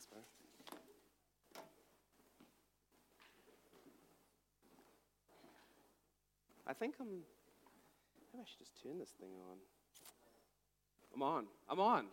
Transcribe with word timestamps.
Thanks, 0.00 0.06
bro. 0.12 1.62
I 6.66 6.72
think 6.72 6.94
I'm. 7.00 7.06
Maybe 7.06 8.42
I 8.42 8.44
should 8.46 8.58
just 8.58 8.82
turn 8.82 8.98
this 8.98 9.10
thing 9.20 9.30
on. 9.50 9.56
I'm 11.14 11.22
on. 11.22 11.44
I'm 11.68 11.80
on. 11.80 12.06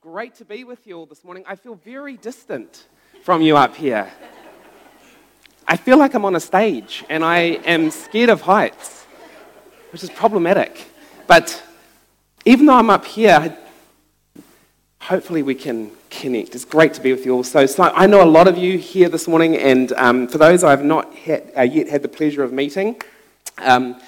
Great 0.00 0.34
to 0.36 0.44
be 0.44 0.64
with 0.64 0.86
you 0.86 0.98
all 0.98 1.06
this 1.06 1.24
morning. 1.24 1.44
I 1.46 1.56
feel 1.56 1.74
very 1.74 2.16
distant 2.16 2.86
from 3.22 3.42
you 3.42 3.56
up 3.56 3.74
here. 3.74 4.10
I 5.66 5.76
feel 5.76 5.98
like 5.98 6.14
I'm 6.14 6.24
on 6.24 6.36
a 6.36 6.40
stage 6.40 7.04
and 7.08 7.24
I 7.24 7.38
am 7.66 7.90
scared 7.90 8.30
of 8.30 8.42
heights, 8.42 9.04
which 9.90 10.04
is 10.04 10.10
problematic. 10.10 10.92
But 11.26 11.62
even 12.44 12.66
though 12.66 12.76
I'm 12.76 12.90
up 12.90 13.04
here, 13.04 13.56
hopefully 15.08 15.42
we 15.42 15.54
can 15.54 15.90
connect. 16.10 16.54
It's 16.54 16.66
great 16.66 16.92
to 16.92 17.00
be 17.00 17.12
with 17.12 17.24
you 17.24 17.32
all. 17.32 17.42
So, 17.42 17.64
so 17.64 17.84
I 17.84 18.06
know 18.06 18.22
a 18.22 18.28
lot 18.28 18.46
of 18.46 18.58
you 18.58 18.76
here 18.76 19.08
this 19.08 19.26
morning, 19.26 19.56
and 19.56 19.90
um, 19.92 20.28
for 20.28 20.36
those 20.36 20.62
I've 20.62 20.84
not 20.84 21.14
had, 21.14 21.50
uh, 21.56 21.62
yet 21.62 21.88
had 21.88 22.02
the 22.02 22.08
pleasure 22.08 22.42
of 22.42 22.52
meeting, 22.52 23.00
um, 23.56 23.98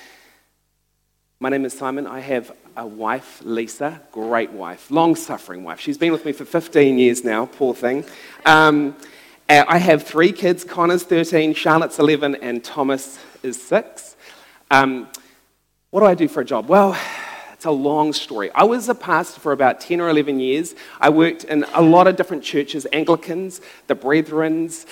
my 1.41 1.49
name 1.49 1.65
is 1.65 1.73
Simon. 1.73 2.07
I 2.07 2.21
have 2.21 2.53
a 2.77 2.87
wife, 2.87 3.41
Lisa, 3.43 3.99
great 4.13 4.51
wife, 4.51 4.91
long 4.91 5.17
suffering 5.17 5.65
wife. 5.65 5.81
She's 5.81 5.97
been 5.97 6.13
with 6.13 6.27
me 6.27 6.33
for 6.33 6.45
15 6.45 6.99
years 6.99 7.25
now, 7.25 7.47
poor 7.47 7.75
thing. 7.75 8.05
Um, 8.45 8.95
I 9.49 9.79
have 9.79 10.03
three 10.03 10.33
kids 10.33 10.65
Connor's 10.65 11.03
13, 11.05 11.55
Charlotte's 11.55 11.99
11, 11.99 12.35
and 12.37 12.63
Thomas 12.63 13.19
is 13.43 13.61
6. 13.63 14.17
Um, 14.71 15.09
what 15.89 16.01
do 16.01 16.07
I 16.07 16.15
do 16.15 16.29
for 16.29 16.43
a 16.43 16.45
job? 16.45 16.69
Well, 16.69 16.95
it's 17.61 17.67
a 17.67 17.71
long 17.71 18.15
story. 18.15 18.51
I 18.55 18.65
was 18.65 18.89
a 18.89 18.95
pastor 18.95 19.39
for 19.39 19.53
about 19.53 19.83
10 19.83 20.01
or 20.01 20.09
11 20.09 20.41
years. 20.41 20.75
I 20.99 21.11
worked 21.11 21.45
in 21.45 21.67
a 21.75 21.83
lot 21.83 22.07
of 22.07 22.17
different 22.17 22.43
churches 22.43 22.87
Anglicans, 22.91 23.61
the 23.87 23.95
Brethrens, 23.95 24.87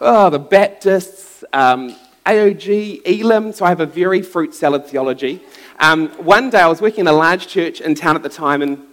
oh, 0.00 0.28
the 0.28 0.40
Baptists, 0.40 1.44
um, 1.52 1.94
AOG, 2.26 3.02
Elim, 3.06 3.52
so 3.52 3.64
I 3.64 3.68
have 3.68 3.78
a 3.78 3.86
very 3.86 4.22
fruit 4.22 4.56
salad 4.56 4.86
theology. 4.86 5.40
Um, 5.78 6.08
one 6.18 6.50
day 6.50 6.58
I 6.58 6.66
was 6.66 6.80
working 6.80 7.02
in 7.02 7.06
a 7.06 7.12
large 7.12 7.46
church 7.46 7.80
in 7.80 7.94
town 7.94 8.16
at 8.16 8.24
the 8.24 8.28
time, 8.28 8.60
and 8.60 8.84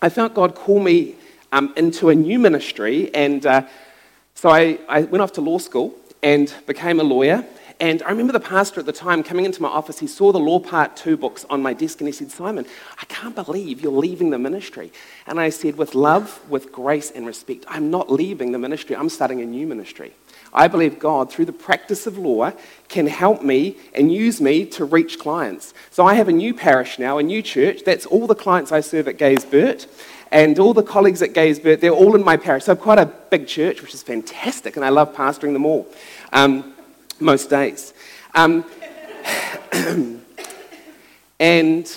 I 0.00 0.08
felt 0.08 0.32
God 0.32 0.54
call 0.54 0.80
me 0.80 1.16
um, 1.52 1.74
into 1.76 2.08
a 2.08 2.14
new 2.14 2.38
ministry. 2.38 3.14
And 3.14 3.44
uh, 3.44 3.66
so 4.34 4.48
I, 4.48 4.78
I 4.88 5.02
went 5.02 5.20
off 5.20 5.32
to 5.32 5.42
law 5.42 5.58
school 5.58 5.94
and 6.22 6.50
became 6.66 7.00
a 7.00 7.04
lawyer. 7.04 7.44
And 7.82 8.00
I 8.04 8.10
remember 8.10 8.32
the 8.32 8.38
pastor 8.38 8.78
at 8.78 8.86
the 8.86 8.92
time 8.92 9.24
coming 9.24 9.44
into 9.44 9.60
my 9.60 9.66
office. 9.66 9.98
He 9.98 10.06
saw 10.06 10.30
the 10.30 10.38
Law 10.38 10.60
Part 10.60 10.96
2 10.96 11.16
books 11.16 11.44
on 11.50 11.62
my 11.62 11.74
desk 11.74 12.00
and 12.00 12.06
he 12.06 12.12
said, 12.12 12.30
Simon, 12.30 12.64
I 13.00 13.04
can't 13.06 13.34
believe 13.34 13.80
you're 13.80 13.90
leaving 13.90 14.30
the 14.30 14.38
ministry. 14.38 14.92
And 15.26 15.40
I 15.40 15.50
said, 15.50 15.76
with 15.76 15.96
love, 15.96 16.48
with 16.48 16.70
grace, 16.70 17.10
and 17.10 17.26
respect, 17.26 17.64
I'm 17.66 17.90
not 17.90 18.08
leaving 18.08 18.52
the 18.52 18.58
ministry, 18.60 18.94
I'm 18.94 19.08
starting 19.08 19.40
a 19.40 19.44
new 19.44 19.66
ministry. 19.66 20.12
I 20.54 20.68
believe 20.68 21.00
God, 21.00 21.32
through 21.32 21.46
the 21.46 21.52
practice 21.52 22.06
of 22.06 22.16
law, 22.16 22.52
can 22.88 23.08
help 23.08 23.42
me 23.42 23.76
and 23.96 24.12
use 24.12 24.40
me 24.40 24.64
to 24.66 24.84
reach 24.84 25.18
clients. 25.18 25.74
So 25.90 26.06
I 26.06 26.14
have 26.14 26.28
a 26.28 26.32
new 26.32 26.54
parish 26.54 27.00
now, 27.00 27.18
a 27.18 27.22
new 27.24 27.42
church. 27.42 27.82
That's 27.84 28.06
all 28.06 28.28
the 28.28 28.36
clients 28.36 28.70
I 28.70 28.78
serve 28.78 29.08
at 29.08 29.18
Gaze 29.18 29.44
Burt. 29.44 29.88
And 30.30 30.56
all 30.60 30.72
the 30.72 30.84
colleagues 30.84 31.20
at 31.20 31.34
Gaze 31.34 31.58
Burt, 31.58 31.80
they're 31.80 31.90
all 31.90 32.14
in 32.14 32.22
my 32.22 32.36
parish. 32.36 32.64
So 32.64 32.72
I've 32.72 32.80
quite 32.80 33.00
a 33.00 33.06
big 33.06 33.48
church, 33.48 33.82
which 33.82 33.92
is 33.92 34.04
fantastic, 34.04 34.76
and 34.76 34.84
I 34.84 34.90
love 34.90 35.14
pastoring 35.16 35.52
them 35.52 35.66
all 35.66 35.88
um, 36.32 36.71
most 37.22 37.48
days. 37.48 37.94
Um, 38.34 38.64
and 41.40 41.90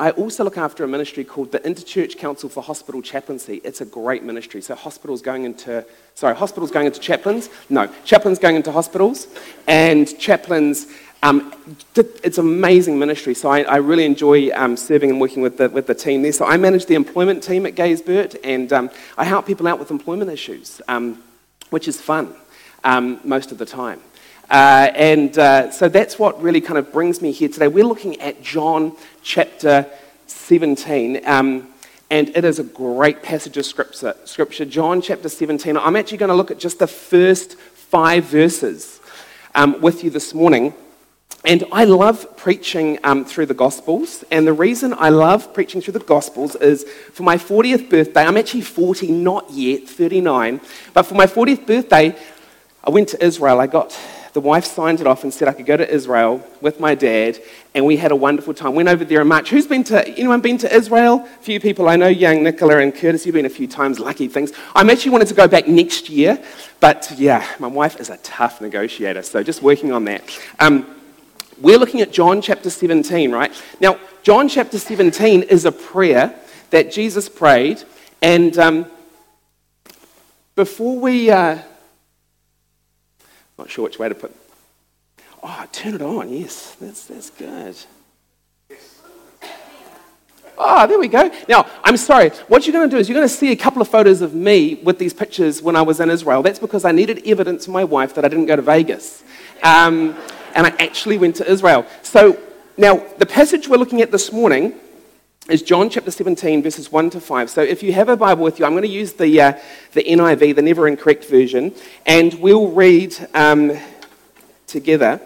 I 0.00 0.12
also 0.12 0.44
look 0.44 0.56
after 0.56 0.82
a 0.82 0.88
ministry 0.88 1.24
called 1.24 1.52
the 1.52 1.58
Interchurch 1.58 2.16
Council 2.16 2.48
for 2.48 2.62
Hospital 2.62 3.02
Chaplaincy. 3.02 3.60
It's 3.64 3.82
a 3.82 3.84
great 3.84 4.22
ministry. 4.22 4.62
So 4.62 4.74
hospitals 4.74 5.20
going 5.20 5.44
into, 5.44 5.84
sorry, 6.14 6.34
hospitals 6.34 6.70
going 6.70 6.86
into 6.86 7.00
chaplains. 7.00 7.50
No, 7.68 7.86
chaplains 8.06 8.38
going 8.38 8.56
into 8.56 8.72
hospitals, 8.72 9.28
and 9.68 10.18
chaplains. 10.18 10.86
Um, 11.22 11.52
it's 11.94 12.38
amazing 12.38 12.98
ministry. 12.98 13.34
So 13.34 13.50
I, 13.50 13.60
I 13.60 13.76
really 13.76 14.06
enjoy 14.06 14.50
um, 14.52 14.74
serving 14.74 15.10
and 15.10 15.20
working 15.20 15.42
with 15.42 15.58
the, 15.58 15.68
with 15.68 15.86
the 15.86 15.94
team 15.94 16.22
there. 16.22 16.32
So 16.32 16.46
I 16.46 16.56
manage 16.56 16.86
the 16.86 16.94
employment 16.94 17.42
team 17.42 17.66
at 17.66 17.74
Gaze 17.74 18.00
Burt, 18.00 18.36
and 18.42 18.72
um, 18.72 18.90
I 19.18 19.24
help 19.24 19.46
people 19.46 19.68
out 19.68 19.78
with 19.78 19.90
employment 19.90 20.30
issues, 20.30 20.80
um, 20.88 21.22
which 21.68 21.86
is 21.86 22.00
fun 22.00 22.34
um, 22.84 23.20
most 23.22 23.52
of 23.52 23.58
the 23.58 23.66
time. 23.66 24.00
Uh, 24.50 24.90
and 24.96 25.38
uh, 25.38 25.70
so 25.70 25.88
that's 25.88 26.18
what 26.18 26.42
really 26.42 26.60
kind 26.60 26.76
of 26.76 26.92
brings 26.92 27.22
me 27.22 27.30
here 27.30 27.48
today. 27.48 27.68
We're 27.68 27.84
looking 27.84 28.20
at 28.20 28.42
John 28.42 28.96
chapter 29.22 29.86
17. 30.26 31.20
Um, 31.24 31.68
and 32.10 32.30
it 32.36 32.44
is 32.44 32.58
a 32.58 32.64
great 32.64 33.22
passage 33.22 33.56
of 33.56 33.64
scripture, 33.64 34.16
scripture. 34.24 34.64
John 34.64 35.00
chapter 35.00 35.28
17. 35.28 35.76
I'm 35.76 35.94
actually 35.94 36.18
going 36.18 36.30
to 36.30 36.34
look 36.34 36.50
at 36.50 36.58
just 36.58 36.80
the 36.80 36.88
first 36.88 37.54
five 37.54 38.24
verses 38.24 39.00
um, 39.54 39.80
with 39.80 40.02
you 40.02 40.10
this 40.10 40.34
morning. 40.34 40.74
And 41.44 41.64
I 41.70 41.84
love 41.84 42.36
preaching 42.36 42.98
um, 43.04 43.24
through 43.24 43.46
the 43.46 43.54
Gospels. 43.54 44.24
And 44.32 44.44
the 44.48 44.52
reason 44.52 44.92
I 44.98 45.10
love 45.10 45.54
preaching 45.54 45.80
through 45.80 45.92
the 45.92 46.00
Gospels 46.00 46.56
is 46.56 46.82
for 47.12 47.22
my 47.22 47.36
40th 47.36 47.88
birthday, 47.88 48.24
I'm 48.24 48.36
actually 48.36 48.62
40, 48.62 49.12
not 49.12 49.48
yet, 49.52 49.88
39. 49.88 50.60
But 50.92 51.04
for 51.04 51.14
my 51.14 51.26
40th 51.26 51.64
birthday, 51.68 52.18
I 52.82 52.90
went 52.90 53.10
to 53.10 53.24
Israel. 53.24 53.60
I 53.60 53.68
got 53.68 53.96
the 54.32 54.40
wife 54.40 54.64
signed 54.64 55.00
it 55.00 55.06
off 55.06 55.24
and 55.24 55.34
said 55.34 55.48
I 55.48 55.52
could 55.52 55.66
go 55.66 55.76
to 55.76 55.88
Israel 55.88 56.46
with 56.60 56.78
my 56.78 56.94
dad, 56.94 57.38
and 57.74 57.84
we 57.84 57.96
had 57.96 58.12
a 58.12 58.16
wonderful 58.16 58.54
time. 58.54 58.74
Went 58.74 58.88
over 58.88 59.04
there 59.04 59.22
in 59.22 59.28
March. 59.28 59.50
Who's 59.50 59.66
been 59.66 59.82
to, 59.84 60.06
anyone 60.08 60.40
been 60.40 60.58
to 60.58 60.72
Israel? 60.72 61.26
A 61.26 61.42
few 61.42 61.58
people 61.58 61.88
I 61.88 61.96
know, 61.96 62.06
young 62.06 62.44
Nicola 62.44 62.78
and 62.78 62.94
Curtis, 62.94 63.26
you've 63.26 63.34
been 63.34 63.46
a 63.46 63.50
few 63.50 63.66
times, 63.66 63.98
lucky 63.98 64.28
things. 64.28 64.52
I'm 64.74 64.88
actually 64.88 65.10
wanted 65.12 65.28
to 65.28 65.34
go 65.34 65.48
back 65.48 65.66
next 65.66 66.08
year, 66.08 66.42
but 66.78 67.12
yeah, 67.16 67.46
my 67.58 67.66
wife 67.66 67.98
is 67.98 68.08
a 68.08 68.18
tough 68.18 68.60
negotiator, 68.60 69.22
so 69.22 69.42
just 69.42 69.62
working 69.62 69.92
on 69.92 70.04
that. 70.04 70.22
Um, 70.60 70.86
we're 71.60 71.78
looking 71.78 72.00
at 72.00 72.12
John 72.12 72.40
chapter 72.40 72.70
17, 72.70 73.32
right? 73.32 73.52
Now, 73.80 73.98
John 74.22 74.48
chapter 74.48 74.78
17 74.78 75.42
is 75.42 75.64
a 75.64 75.72
prayer 75.72 76.34
that 76.70 76.92
Jesus 76.92 77.28
prayed, 77.28 77.82
and 78.22 78.56
um, 78.58 78.86
before 80.54 81.00
we. 81.00 81.30
Uh, 81.30 81.58
not 83.60 83.70
sure 83.70 83.84
which 83.84 83.98
way 83.98 84.08
to 84.08 84.14
put. 84.14 84.34
Oh, 85.42 85.66
turn 85.70 85.94
it 85.94 86.02
on. 86.02 86.30
Yes, 86.30 86.76
that's, 86.80 87.04
that's 87.04 87.28
good. 87.30 87.76
Ah, 90.58 90.84
oh, 90.84 90.86
there 90.86 90.98
we 90.98 91.08
go. 91.08 91.30
Now, 91.48 91.66
I'm 91.84 91.96
sorry. 91.96 92.30
What 92.48 92.66
you're 92.66 92.72
going 92.72 92.88
to 92.88 92.94
do 92.94 92.98
is 92.98 93.08
you're 93.08 93.16
going 93.16 93.28
to 93.28 93.34
see 93.34 93.52
a 93.52 93.56
couple 93.56 93.80
of 93.80 93.88
photos 93.88 94.22
of 94.22 94.34
me 94.34 94.74
with 94.76 94.98
these 94.98 95.14
pictures 95.14 95.62
when 95.62 95.76
I 95.76 95.82
was 95.82 96.00
in 96.00 96.10
Israel. 96.10 96.42
That's 96.42 96.58
because 96.58 96.84
I 96.84 96.92
needed 96.92 97.26
evidence 97.26 97.66
from 97.66 97.74
my 97.74 97.84
wife 97.84 98.14
that 98.14 98.24
I 98.24 98.28
didn't 98.28 98.46
go 98.46 98.56
to 98.56 98.62
Vegas. 98.62 99.22
Um, 99.62 100.16
and 100.54 100.66
I 100.66 100.70
actually 100.78 101.18
went 101.18 101.36
to 101.36 101.50
Israel. 101.50 101.86
So, 102.02 102.38
now, 102.76 103.04
the 103.18 103.26
passage 103.26 103.68
we're 103.68 103.76
looking 103.76 104.00
at 104.00 104.10
this 104.10 104.32
morning 104.32 104.74
is 105.50 105.62
John 105.62 105.90
chapter 105.90 106.12
17, 106.12 106.62
verses 106.62 106.92
1 106.92 107.10
to 107.10 107.20
5. 107.20 107.50
So 107.50 107.60
if 107.60 107.82
you 107.82 107.92
have 107.92 108.08
a 108.08 108.16
Bible 108.16 108.44
with 108.44 108.60
you, 108.60 108.64
I'm 108.64 108.70
going 108.70 108.82
to 108.82 108.88
use 108.88 109.14
the, 109.14 109.40
uh, 109.40 109.52
the 109.92 110.04
NIV, 110.04 110.54
the 110.54 110.62
Never 110.62 110.86
Incorrect 110.86 111.24
version, 111.24 111.74
and 112.06 112.34
we'll 112.34 112.68
read 112.68 113.16
um, 113.34 113.76
together. 114.68 115.20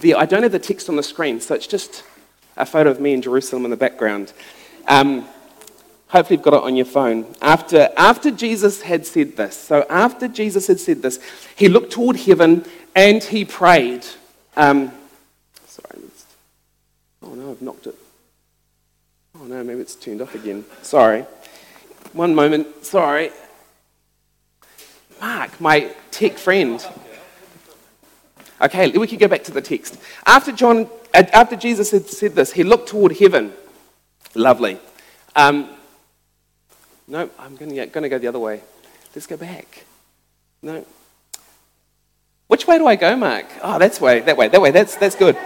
The, 0.00 0.14
I 0.14 0.24
don't 0.24 0.42
have 0.42 0.52
the 0.52 0.58
text 0.58 0.88
on 0.88 0.96
the 0.96 1.02
screen, 1.02 1.42
so 1.42 1.54
it's 1.54 1.66
just 1.66 2.04
a 2.56 2.64
photo 2.64 2.90
of 2.90 3.00
me 3.00 3.12
in 3.12 3.20
Jerusalem 3.20 3.66
in 3.66 3.70
the 3.70 3.76
background. 3.76 4.32
Um, 4.88 5.28
hopefully, 6.08 6.38
you've 6.38 6.44
got 6.44 6.54
it 6.54 6.62
on 6.62 6.74
your 6.74 6.86
phone. 6.86 7.34
After, 7.42 7.90
after 7.98 8.30
Jesus 8.30 8.80
had 8.80 9.06
said 9.06 9.36
this, 9.36 9.58
so 9.58 9.84
after 9.90 10.26
Jesus 10.26 10.68
had 10.68 10.80
said 10.80 11.02
this, 11.02 11.20
he 11.54 11.68
looked 11.68 11.92
toward 11.92 12.16
heaven 12.16 12.64
and 12.96 13.22
he 13.22 13.44
prayed. 13.44 14.06
Um, 14.56 14.90
sorry, 15.66 16.02
oh 17.22 17.34
no, 17.34 17.50
I've 17.50 17.60
knocked 17.60 17.88
it. 17.88 17.98
Oh 19.36 19.44
no, 19.44 19.64
maybe 19.64 19.80
it's 19.80 19.96
turned 19.96 20.22
off 20.22 20.34
again. 20.34 20.64
Sorry. 20.82 21.22
One 22.12 22.34
moment. 22.34 22.84
Sorry. 22.84 23.30
Mark, 25.20 25.60
my 25.60 25.92
tech 26.10 26.38
friend. 26.38 26.84
Okay, 28.60 28.90
we 28.90 29.06
can 29.06 29.18
go 29.18 29.26
back 29.26 29.42
to 29.44 29.52
the 29.52 29.60
text. 29.60 29.98
After 30.24 30.52
John, 30.52 30.88
uh, 31.12 31.24
after 31.32 31.56
Jesus 31.56 31.90
had 31.90 32.06
said 32.06 32.34
this, 32.34 32.52
he 32.52 32.62
looked 32.62 32.88
toward 32.88 33.16
heaven. 33.16 33.52
Lovely. 34.34 34.78
Um, 35.34 35.68
no, 37.08 37.28
I'm 37.38 37.56
going 37.56 37.74
to, 37.74 37.86
go 38.08 38.18
the 38.18 38.28
other 38.28 38.38
way. 38.38 38.62
Let's 39.14 39.26
go 39.26 39.36
back. 39.36 39.84
No. 40.62 40.86
Which 42.46 42.66
way 42.66 42.78
do 42.78 42.86
I 42.86 42.96
go, 42.96 43.16
Mark? 43.16 43.46
Oh, 43.62 43.78
that's 43.78 44.00
way, 44.00 44.20
that 44.20 44.36
way, 44.36 44.48
that 44.48 44.60
way. 44.60 44.70
That's, 44.70 44.96
that's 44.96 45.16
good. 45.16 45.36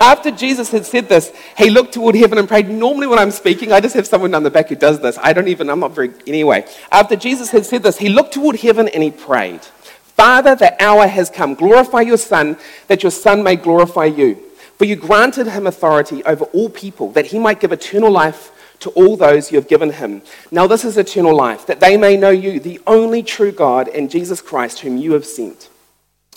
After 0.00 0.30
Jesus 0.30 0.70
had 0.70 0.86
said 0.86 1.08
this, 1.08 1.32
he 1.56 1.70
looked 1.70 1.94
toward 1.94 2.14
heaven 2.14 2.38
and 2.38 2.48
prayed. 2.48 2.68
Normally, 2.68 3.06
when 3.06 3.18
I'm 3.18 3.30
speaking, 3.30 3.72
I 3.72 3.80
just 3.80 3.94
have 3.94 4.06
someone 4.06 4.30
down 4.30 4.42
the 4.42 4.50
back 4.50 4.68
who 4.68 4.76
does 4.76 5.00
this. 5.00 5.18
I 5.22 5.32
don't 5.32 5.48
even, 5.48 5.68
I'm 5.70 5.80
not 5.80 5.92
very, 5.92 6.12
anyway. 6.26 6.66
After 6.90 7.16
Jesus 7.16 7.50
had 7.50 7.66
said 7.66 7.82
this, 7.82 7.98
he 7.98 8.08
looked 8.08 8.34
toward 8.34 8.56
heaven 8.56 8.88
and 8.88 9.02
he 9.02 9.10
prayed, 9.10 9.62
Father, 9.62 10.54
the 10.54 10.82
hour 10.82 11.06
has 11.06 11.28
come. 11.28 11.54
Glorify 11.54 12.00
your 12.00 12.16
Son, 12.16 12.56
that 12.88 13.02
your 13.02 13.12
Son 13.12 13.42
may 13.42 13.56
glorify 13.56 14.06
you. 14.06 14.42
For 14.78 14.84
you 14.84 14.96
granted 14.96 15.46
him 15.46 15.66
authority 15.66 16.24
over 16.24 16.44
all 16.46 16.68
people, 16.68 17.12
that 17.12 17.26
he 17.26 17.38
might 17.38 17.60
give 17.60 17.72
eternal 17.72 18.10
life 18.10 18.52
to 18.80 18.90
all 18.90 19.16
those 19.16 19.50
you 19.50 19.58
have 19.58 19.68
given 19.68 19.90
him. 19.90 20.22
Now, 20.50 20.66
this 20.66 20.84
is 20.84 20.98
eternal 20.98 21.34
life, 21.34 21.66
that 21.66 21.80
they 21.80 21.96
may 21.96 22.16
know 22.16 22.30
you, 22.30 22.60
the 22.60 22.80
only 22.86 23.22
true 23.22 23.52
God, 23.52 23.88
and 23.88 24.10
Jesus 24.10 24.42
Christ, 24.42 24.80
whom 24.80 24.98
you 24.98 25.12
have 25.12 25.24
sent. 25.24 25.68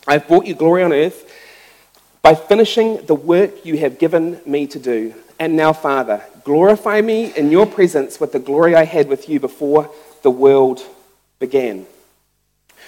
I 0.08 0.14
have 0.14 0.28
brought 0.28 0.46
you 0.46 0.56
glory 0.56 0.84
on 0.84 0.94
earth 0.94 1.30
by 2.22 2.36
finishing 2.36 3.06
the 3.06 3.16
work 3.16 3.66
you 3.66 3.78
have 3.78 4.00
given 4.00 4.40
me 4.46 4.68
to 4.68 4.80
do. 4.80 5.14
And 5.40 5.56
now, 5.56 5.74
Father, 5.74 6.22
glorify 6.44 7.02
me 7.02 7.34
in 7.36 7.50
your 7.50 7.66
presence 7.66 8.20
with 8.20 8.34
the 8.34 8.40
glory 8.40 8.76
I 8.76 8.84
had 8.84 9.08
with 9.08 9.30
you 9.30 9.40
before 9.40 9.90
the 10.22 10.32
world 10.32 10.82
began. 11.40 11.86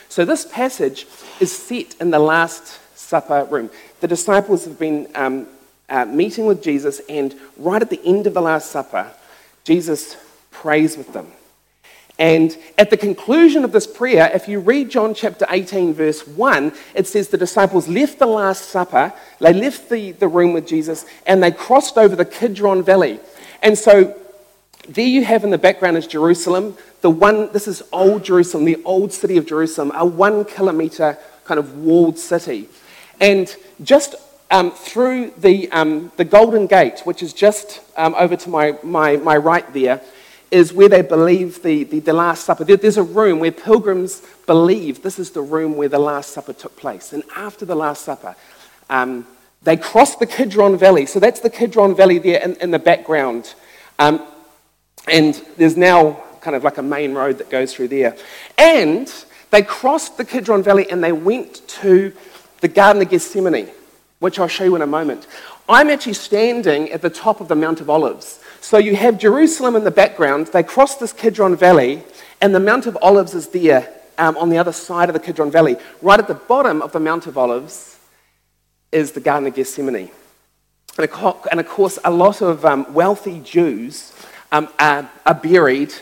So, 0.09 0.25
this 0.25 0.45
passage 0.45 1.07
is 1.39 1.55
set 1.55 1.95
in 2.01 2.11
the 2.11 2.19
Last 2.19 2.79
Supper 2.97 3.45
room. 3.45 3.69
The 4.01 4.07
disciples 4.07 4.65
have 4.65 4.77
been 4.77 5.07
um, 5.15 5.47
uh, 5.87 6.05
meeting 6.05 6.45
with 6.45 6.61
Jesus, 6.61 7.01
and 7.07 7.33
right 7.57 7.81
at 7.81 7.89
the 7.89 8.01
end 8.03 8.27
of 8.27 8.33
the 8.33 8.41
Last 8.41 8.71
Supper, 8.71 9.11
Jesus 9.63 10.17
prays 10.51 10.97
with 10.97 11.13
them. 11.13 11.27
And 12.21 12.55
at 12.77 12.91
the 12.91 12.97
conclusion 12.97 13.63
of 13.63 13.71
this 13.71 13.87
prayer, 13.87 14.29
if 14.31 14.47
you 14.47 14.59
read 14.59 14.91
John 14.91 15.15
chapter 15.15 15.47
18, 15.49 15.95
verse 15.95 16.27
1, 16.27 16.71
it 16.93 17.07
says 17.07 17.29
the 17.29 17.37
disciples 17.37 17.87
left 17.87 18.19
the 18.19 18.27
Last 18.27 18.65
Supper, 18.65 19.11
they 19.39 19.51
left 19.51 19.89
the, 19.89 20.11
the 20.11 20.27
room 20.27 20.53
with 20.53 20.67
Jesus, 20.67 21.07
and 21.25 21.41
they 21.41 21.49
crossed 21.49 21.97
over 21.97 22.15
the 22.15 22.23
Kidron 22.23 22.83
Valley. 22.83 23.19
And 23.63 23.75
so 23.75 24.15
there 24.87 25.07
you 25.07 25.25
have 25.25 25.43
in 25.43 25.49
the 25.49 25.57
background 25.57 25.97
is 25.97 26.05
Jerusalem. 26.05 26.77
The 27.01 27.09
one, 27.09 27.51
this 27.53 27.67
is 27.67 27.81
old 27.91 28.23
Jerusalem, 28.23 28.65
the 28.65 28.83
old 28.85 29.11
city 29.11 29.37
of 29.37 29.47
Jerusalem, 29.47 29.91
a 29.95 30.05
one 30.05 30.45
kilometer 30.45 31.17
kind 31.45 31.59
of 31.59 31.79
walled 31.79 32.19
city. 32.19 32.69
And 33.19 33.55
just 33.81 34.13
um, 34.51 34.69
through 34.69 35.31
the, 35.39 35.71
um, 35.71 36.11
the 36.17 36.25
Golden 36.25 36.67
Gate, 36.67 36.99
which 36.99 37.23
is 37.23 37.33
just 37.33 37.81
um, 37.97 38.13
over 38.15 38.35
to 38.35 38.49
my, 38.51 38.77
my, 38.83 39.17
my 39.17 39.37
right 39.37 39.65
there, 39.73 40.03
is 40.51 40.73
where 40.73 40.89
they 40.89 41.01
believe 41.01 41.63
the, 41.63 41.85
the, 41.85 41.99
the, 41.99 42.13
Last 42.13 42.43
Supper. 42.43 42.63
There, 42.63 42.77
there's 42.77 42.97
a 42.97 43.03
room 43.03 43.39
where 43.39 43.51
pilgrims 43.51 44.21
believe 44.45 45.01
this 45.01 45.17
is 45.17 45.31
the 45.31 45.41
room 45.41 45.77
where 45.77 45.89
the 45.89 45.99
Last 45.99 46.31
Supper 46.31 46.53
took 46.53 46.75
place. 46.75 47.13
And 47.13 47.23
after 47.35 47.65
the 47.65 47.75
Last 47.75 48.03
Supper, 48.03 48.35
um, 48.89 49.25
they 49.63 49.77
crossed 49.77 50.19
the 50.19 50.27
Kidron 50.27 50.77
Valley. 50.77 51.05
So 51.05 51.19
that's 51.19 51.39
the 51.39 51.49
Kidron 51.49 51.95
Valley 51.95 52.19
there 52.19 52.41
in, 52.41 52.55
in 52.55 52.71
the 52.71 52.79
background. 52.79 53.53
Um, 53.97 54.25
and 55.07 55.35
there's 55.57 55.77
now 55.77 56.21
kind 56.41 56.55
of 56.55 56.63
like 56.63 56.77
a 56.77 56.83
main 56.83 57.13
road 57.13 57.37
that 57.37 57.49
goes 57.49 57.73
through 57.73 57.87
there. 57.87 58.17
And 58.57 59.11
they 59.51 59.61
crossed 59.61 60.17
the 60.17 60.25
Kidron 60.25 60.63
Valley 60.63 60.89
and 60.91 61.03
they 61.03 61.11
went 61.11 61.67
to 61.67 62.13
the 62.59 62.67
Garden 62.67 63.01
of 63.01 63.09
Gethsemane 63.09 63.69
which 64.21 64.37
I'll 64.37 64.47
show 64.47 64.63
you 64.63 64.75
in 64.75 64.83
a 64.83 64.87
moment. 64.87 65.27
I'm 65.67 65.89
actually 65.89 66.13
standing 66.13 66.91
at 66.91 67.01
the 67.01 67.09
top 67.09 67.41
of 67.41 67.47
the 67.47 67.55
Mount 67.55 67.81
of 67.81 67.89
Olives. 67.89 68.39
So 68.61 68.77
you 68.77 68.95
have 68.95 69.17
Jerusalem 69.17 69.75
in 69.75 69.83
the 69.83 69.91
background. 69.91 70.47
They 70.47 70.61
cross 70.61 70.95
this 70.95 71.11
Kidron 71.11 71.55
Valley, 71.55 72.03
and 72.39 72.53
the 72.53 72.59
Mount 72.59 72.85
of 72.85 72.95
Olives 73.01 73.33
is 73.33 73.47
there 73.47 73.91
um, 74.19 74.37
on 74.37 74.49
the 74.49 74.59
other 74.59 74.71
side 74.71 75.09
of 75.09 75.13
the 75.13 75.19
Kidron 75.19 75.49
Valley. 75.49 75.77
Right 76.03 76.19
at 76.19 76.27
the 76.27 76.35
bottom 76.35 76.79
of 76.83 76.91
the 76.91 76.99
Mount 76.99 77.25
of 77.25 77.39
Olives 77.39 77.97
is 78.91 79.13
the 79.13 79.19
Garden 79.19 79.47
of 79.47 79.55
Gethsemane. 79.55 80.11
And 80.99 81.59
of 81.59 81.67
course, 81.67 81.97
a 82.05 82.11
lot 82.11 82.41
of 82.41 82.63
um, 82.63 82.93
wealthy 82.93 83.39
Jews 83.39 84.13
um, 84.51 84.69
are, 84.77 85.09
are, 85.25 85.33
buried 85.33 85.93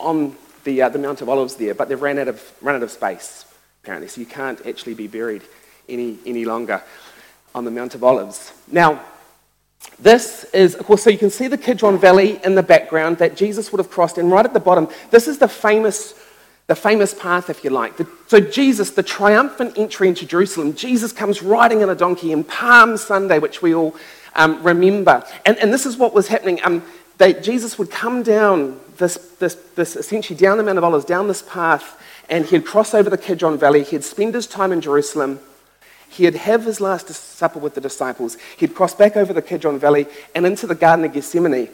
on 0.00 0.34
the, 0.64 0.80
uh, 0.80 0.88
the 0.88 0.98
Mount 0.98 1.20
of 1.20 1.28
Olives 1.28 1.56
there, 1.56 1.74
but 1.74 1.90
they've 1.90 2.00
run 2.00 2.18
out, 2.18 2.28
of, 2.28 2.52
run 2.62 2.76
out 2.76 2.84
of 2.84 2.90
space, 2.90 3.44
apparently. 3.82 4.08
So 4.08 4.20
you 4.20 4.26
can't 4.26 4.64
actually 4.66 4.94
be 4.94 5.08
buried 5.08 5.42
any, 5.90 6.18
any 6.24 6.46
longer 6.46 6.82
on 7.54 7.66
the 7.66 7.70
Mount 7.70 7.94
of 7.94 8.02
Olives. 8.02 8.52
Now, 8.66 9.04
this 9.98 10.44
is, 10.52 10.74
of 10.74 10.84
course, 10.84 11.02
so 11.02 11.10
you 11.10 11.18
can 11.18 11.30
see 11.30 11.48
the 11.48 11.58
Kidron 11.58 11.98
Valley 11.98 12.38
in 12.44 12.54
the 12.54 12.62
background 12.62 13.18
that 13.18 13.36
Jesus 13.36 13.72
would 13.72 13.78
have 13.78 13.90
crossed, 13.90 14.18
and 14.18 14.30
right 14.30 14.44
at 14.44 14.52
the 14.52 14.60
bottom, 14.60 14.88
this 15.10 15.26
is 15.26 15.38
the 15.38 15.48
famous, 15.48 16.14
the 16.66 16.74
famous 16.74 17.14
path, 17.14 17.48
if 17.48 17.64
you 17.64 17.70
like. 17.70 17.96
The, 17.96 18.06
so 18.26 18.38
Jesus, 18.40 18.90
the 18.90 19.02
triumphant 19.02 19.78
entry 19.78 20.08
into 20.08 20.26
Jerusalem, 20.26 20.74
Jesus 20.74 21.12
comes 21.12 21.42
riding 21.42 21.82
on 21.82 21.88
a 21.88 21.94
donkey 21.94 22.32
in 22.32 22.44
Palm 22.44 22.96
Sunday, 22.96 23.38
which 23.38 23.62
we 23.62 23.74
all 23.74 23.96
um, 24.34 24.62
remember. 24.62 25.24
And, 25.46 25.56
and 25.58 25.72
this 25.72 25.86
is 25.86 25.96
what 25.96 26.12
was 26.12 26.28
happening. 26.28 26.60
Um, 26.62 26.82
Jesus 27.40 27.78
would 27.78 27.90
come 27.90 28.22
down 28.22 28.78
this, 28.98 29.16
this, 29.38 29.54
this, 29.74 29.96
essentially 29.96 30.38
down 30.38 30.58
the 30.58 30.62
Mount 30.62 30.78
of 30.78 30.84
Olives, 30.84 31.06
down 31.06 31.28
this 31.28 31.42
path, 31.42 32.02
and 32.28 32.44
he'd 32.44 32.66
cross 32.66 32.92
over 32.92 33.08
the 33.08 33.18
Kidron 33.18 33.58
Valley. 33.58 33.82
He'd 33.82 34.04
spend 34.04 34.34
his 34.34 34.46
time 34.46 34.72
in 34.72 34.80
Jerusalem. 34.80 35.40
He'd 36.08 36.34
have 36.34 36.64
his 36.64 36.80
last 36.80 37.08
supper 37.08 37.58
with 37.58 37.74
the 37.74 37.80
disciples. 37.80 38.36
He'd 38.56 38.74
cross 38.74 38.94
back 38.94 39.16
over 39.16 39.32
the 39.32 39.42
Kidron 39.42 39.78
Valley 39.78 40.06
and 40.34 40.46
into 40.46 40.66
the 40.66 40.74
Garden 40.74 41.04
of 41.04 41.12
Gethsemane. 41.12 41.68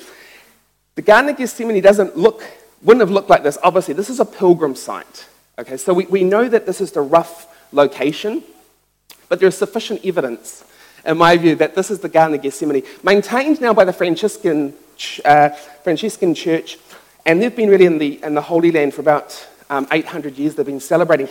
The 0.95 1.03
Garden 1.03 1.31
of 1.31 1.37
Gethsemane 1.37 1.81
doesn't 1.81 2.17
look, 2.17 2.43
wouldn't 2.83 3.01
have 3.01 3.11
looked 3.11 3.31
like 3.31 3.43
this. 3.43 3.59
Obviously, 3.63 3.95
this 3.95 4.11
is 4.11 4.21
a 4.21 4.25
pilgrim 4.25 4.75
site. 4.75 5.27
Okay, 5.59 5.77
so 5.77 5.95
we, 5.95 6.07
we 6.07 6.25
know 6.25 6.49
that 6.49 6.67
this 6.67 6.81
is 6.81 6.93
the 6.93 7.03
rough 7.03 7.47
location, 7.73 8.43
but 9.29 9.39
there's 9.39 9.57
sufficient 9.57 10.05
evidence, 10.05 10.65
in 11.07 11.19
my 11.19 11.37
view, 11.37 11.55
that 11.57 11.75
this 11.75 11.91
is 11.91 12.01
the 12.01 12.09
Garden 12.09 12.35
of 12.35 12.43
Gethsemane, 12.43 12.83
maintained 13.03 13.61
now 13.61 13.73
by 13.73 13.85
the 13.85 13.93
Franciscan, 13.93 14.75
uh, 15.25 15.51
Franciscan 15.85 16.35
Church, 16.35 16.79
and 17.27 17.41
they've 17.41 17.55
been 17.55 17.69
really 17.69 17.87
in 17.87 17.99
the, 17.99 18.23
in 18.23 18.35
the 18.35 18.43
Holy 18.43 18.73
Land 18.73 18.95
for 18.95 19.03
about 19.03 19.47
um, 19.71 19.87
800 19.93 20.37
years. 20.37 20.55
They've 20.55 20.67
been 20.67 20.81
celebrating. 20.81 21.29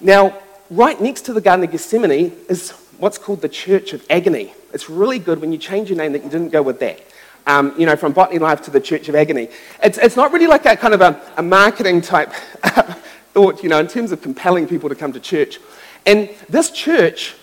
Now, 0.00 0.36
right 0.70 1.00
next 1.00 1.22
to 1.22 1.32
the 1.32 1.40
Garden 1.40 1.64
of 1.64 1.70
Gethsemane 1.70 2.32
is 2.48 2.70
what's 2.98 3.18
called 3.18 3.40
the 3.40 3.48
Church 3.48 3.92
of 3.92 4.04
Agony. 4.10 4.52
It's 4.72 4.90
really 4.90 5.18
good 5.18 5.40
when 5.40 5.52
you 5.52 5.58
change 5.58 5.88
your 5.88 5.98
name 5.98 6.12
that 6.12 6.24
you 6.24 6.30
didn't 6.30 6.50
go 6.50 6.62
with 6.62 6.80
that. 6.80 7.00
Um, 7.46 7.74
you 7.78 7.86
know, 7.86 7.96
from 7.96 8.12
Botany 8.12 8.38
Life 8.38 8.60
to 8.62 8.70
the 8.70 8.80
Church 8.80 9.08
of 9.08 9.14
Agony. 9.14 9.48
It's, 9.82 9.96
it's 9.96 10.16
not 10.16 10.32
really 10.32 10.46
like 10.46 10.66
a 10.66 10.76
kind 10.76 10.92
of 10.92 11.00
a, 11.00 11.20
a 11.38 11.42
marketing 11.42 12.02
type 12.02 12.30
thought, 13.32 13.62
you 13.62 13.70
know, 13.70 13.78
in 13.78 13.86
terms 13.86 14.12
of 14.12 14.20
compelling 14.20 14.66
people 14.66 14.90
to 14.90 14.94
come 14.94 15.14
to 15.14 15.20
church. 15.20 15.58
And 16.04 16.28
this 16.50 16.70
church 16.70 17.34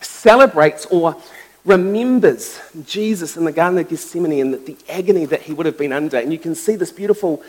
celebrates 0.00 0.86
or 0.86 1.16
remembers 1.64 2.60
Jesus 2.84 3.36
in 3.36 3.44
the 3.44 3.50
Garden 3.50 3.78
of 3.78 3.88
Gethsemane 3.88 4.40
and 4.40 4.54
the, 4.54 4.58
the 4.58 4.76
agony 4.88 5.24
that 5.26 5.42
he 5.42 5.52
would 5.52 5.66
have 5.66 5.78
been 5.78 5.92
under. 5.92 6.18
And 6.18 6.32
you 6.32 6.38
can 6.38 6.54
see 6.54 6.76
this 6.76 6.92
beautiful 6.92 7.42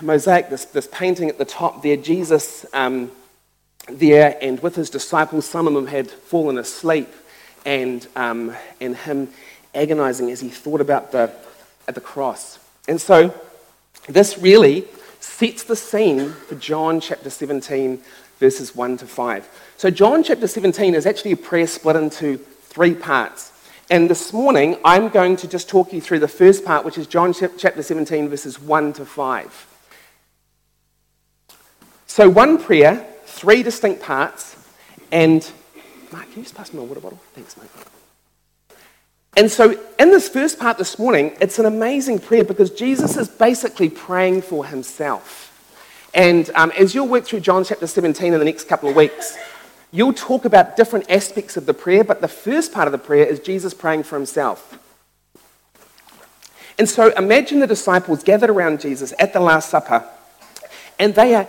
mosaic, 0.00 0.48
this, 0.48 0.64
this 0.66 0.88
painting 0.90 1.28
at 1.28 1.36
the 1.36 1.44
top 1.44 1.82
there, 1.82 1.96
Jesus 1.96 2.64
um, 2.72 3.10
there, 3.92 4.36
and 4.40 4.60
with 4.60 4.74
his 4.74 4.90
disciples, 4.90 5.46
some 5.46 5.66
of 5.66 5.74
them 5.74 5.86
had 5.86 6.10
fallen 6.10 6.58
asleep, 6.58 7.08
and, 7.64 8.06
um, 8.16 8.54
and 8.80 8.96
him 8.96 9.28
agonizing 9.74 10.30
as 10.30 10.40
he 10.40 10.48
thought 10.48 10.80
about 10.80 11.12
the, 11.12 11.32
at 11.86 11.94
the 11.94 12.00
cross. 12.00 12.58
And 12.88 13.00
so, 13.00 13.34
this 14.08 14.38
really 14.38 14.86
sets 15.20 15.64
the 15.64 15.76
scene 15.76 16.32
for 16.32 16.54
John 16.54 17.00
chapter 17.00 17.30
17, 17.30 18.00
verses 18.38 18.74
1 18.74 18.96
to 18.98 19.06
5. 19.06 19.74
So, 19.76 19.90
John 19.90 20.22
chapter 20.22 20.46
17 20.46 20.94
is 20.94 21.06
actually 21.06 21.32
a 21.32 21.36
prayer 21.36 21.66
split 21.66 21.96
into 21.96 22.38
three 22.38 22.94
parts. 22.94 23.52
And 23.90 24.08
this 24.08 24.32
morning, 24.32 24.76
I'm 24.84 25.08
going 25.08 25.36
to 25.36 25.48
just 25.48 25.68
talk 25.68 25.92
you 25.92 26.00
through 26.00 26.20
the 26.20 26.28
first 26.28 26.64
part, 26.64 26.84
which 26.84 26.96
is 26.96 27.06
John 27.06 27.32
chapter 27.32 27.82
17, 27.82 28.28
verses 28.28 28.60
1 28.60 28.92
to 28.94 29.04
5. 29.04 29.66
So, 32.06 32.28
one 32.28 32.62
prayer 32.62 33.06
three 33.30 33.62
distinct 33.62 34.02
parts. 34.02 34.56
And, 35.12 35.48
Mark, 36.12 36.24
can 36.30 36.38
you 36.38 36.42
just 36.42 36.54
pass 36.54 36.72
me 36.72 36.80
a 36.80 36.84
water 36.84 37.00
bottle? 37.00 37.20
Thanks, 37.34 37.56
mate. 37.56 37.70
And 39.36 39.50
so, 39.50 39.78
in 39.98 40.10
this 40.10 40.28
first 40.28 40.58
part 40.58 40.76
this 40.76 40.98
morning, 40.98 41.36
it's 41.40 41.58
an 41.58 41.64
amazing 41.64 42.18
prayer 42.18 42.44
because 42.44 42.70
Jesus 42.70 43.16
is 43.16 43.28
basically 43.28 43.88
praying 43.88 44.42
for 44.42 44.66
himself. 44.66 45.46
And 46.12 46.50
um, 46.56 46.72
as 46.76 46.94
you'll 46.94 47.06
work 47.06 47.24
through 47.24 47.40
John 47.40 47.64
chapter 47.64 47.86
17 47.86 48.32
in 48.32 48.38
the 48.38 48.44
next 48.44 48.66
couple 48.66 48.88
of 48.88 48.96
weeks, 48.96 49.38
you'll 49.92 50.12
talk 50.12 50.44
about 50.44 50.76
different 50.76 51.08
aspects 51.08 51.56
of 51.56 51.66
the 51.66 51.74
prayer, 51.74 52.02
but 52.02 52.20
the 52.20 52.28
first 52.28 52.72
part 52.72 52.88
of 52.88 52.92
the 52.92 52.98
prayer 52.98 53.24
is 53.24 53.38
Jesus 53.38 53.72
praying 53.72 54.02
for 54.02 54.16
himself. 54.16 54.76
And 56.76 56.88
so, 56.88 57.12
imagine 57.16 57.60
the 57.60 57.68
disciples 57.68 58.24
gathered 58.24 58.50
around 58.50 58.80
Jesus 58.80 59.14
at 59.20 59.32
the 59.32 59.40
Last 59.40 59.70
Supper, 59.70 60.04
and 60.98 61.14
they 61.14 61.34
are 61.36 61.46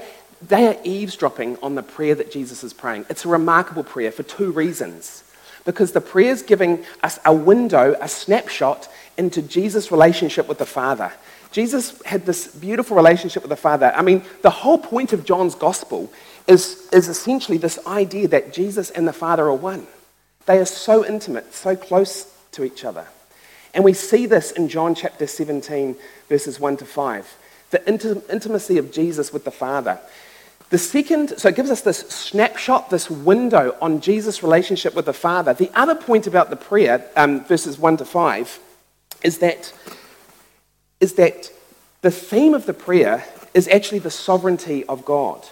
they 0.48 0.67
are 0.67 0.77
eavesdropping 0.83 1.57
on 1.62 1.75
the 1.75 1.83
prayer 1.83 2.15
that 2.15 2.31
Jesus 2.31 2.63
is 2.63 2.74
praying. 2.74 3.05
It's 3.10 3.25
a 3.25 3.29
remarkable 3.29 3.83
prayer 3.83 4.12
for 4.12 4.24
two 4.24 4.51
reasons. 4.51 5.24
Because 5.63 5.91
the 5.91 6.01
prayer 6.01 6.31
is 6.31 6.41
giving 6.41 6.83
us 7.03 7.19
a 7.24 7.33
window, 7.33 7.95
a 8.01 8.07
snapshot 8.07 8.89
into 9.17 9.41
Jesus' 9.41 9.91
relationship 9.91 10.48
with 10.48 10.57
the 10.57 10.65
Father. 10.65 11.13
Jesus 11.51 12.01
had 12.05 12.25
this 12.25 12.48
beautiful 12.48 12.95
relationship 12.95 13.43
with 13.43 13.50
the 13.50 13.55
Father. 13.55 13.93
I 13.95 14.01
mean, 14.01 14.24
the 14.41 14.50
whole 14.50 14.77
point 14.77 15.13
of 15.13 15.25
John's 15.25 15.53
gospel 15.53 16.12
is, 16.48 16.89
is 16.91 17.07
essentially 17.07 17.57
this 17.57 17.77
idea 17.86 18.27
that 18.29 18.53
Jesus 18.53 18.89
and 18.89 19.07
the 19.07 19.13
Father 19.13 19.45
are 19.45 19.53
one. 19.53 19.86
They 20.45 20.57
are 20.57 20.65
so 20.65 21.05
intimate, 21.05 21.53
so 21.53 21.75
close 21.75 22.33
to 22.53 22.63
each 22.63 22.83
other. 22.83 23.05
And 23.74 23.83
we 23.83 23.93
see 23.93 24.25
this 24.25 24.51
in 24.51 24.69
John 24.69 24.95
chapter 24.95 25.27
17, 25.27 25.95
verses 26.27 26.60
1 26.60 26.77
to 26.77 26.86
5. 26.86 27.38
The 27.69 27.79
intim- 27.79 28.29
intimacy 28.29 28.77
of 28.77 28.91
Jesus 28.91 29.31
with 29.31 29.45
the 29.45 29.51
Father. 29.51 30.00
The 30.71 30.77
second, 30.77 31.37
so 31.37 31.49
it 31.49 31.55
gives 31.55 31.69
us 31.69 31.81
this 31.81 31.99
snapshot, 31.99 32.89
this 32.89 33.09
window 33.09 33.75
on 33.81 33.99
Jesus' 33.99 34.41
relationship 34.41 34.95
with 34.95 35.05
the 35.05 35.13
Father. 35.13 35.53
The 35.53 35.69
other 35.75 35.95
point 35.95 36.27
about 36.27 36.49
the 36.49 36.55
prayer, 36.55 37.05
um, 37.17 37.43
verses 37.43 37.77
1 37.77 37.97
to 37.97 38.05
5, 38.05 38.59
is 39.21 39.39
that 39.39 39.73
is 41.01 41.15
that 41.15 41.51
the 42.01 42.11
theme 42.11 42.53
of 42.53 42.65
the 42.65 42.73
prayer 42.73 43.25
is 43.53 43.67
actually 43.67 43.99
the 43.99 44.11
sovereignty 44.11 44.85
of 44.85 45.03
God. 45.03 45.45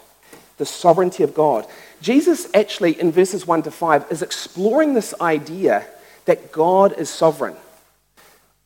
The 0.58 0.66
sovereignty 0.66 1.24
of 1.24 1.34
God. 1.34 1.68
Jesus 2.02 2.48
actually, 2.54 2.98
in 3.00 3.12
verses 3.12 3.46
1 3.46 3.64
to 3.64 3.72
5, 3.72 4.06
is 4.12 4.22
exploring 4.22 4.94
this 4.94 5.14
idea 5.20 5.86
that 6.26 6.54
God 6.54 6.94
is 6.98 7.10
sovereign. 7.10 7.56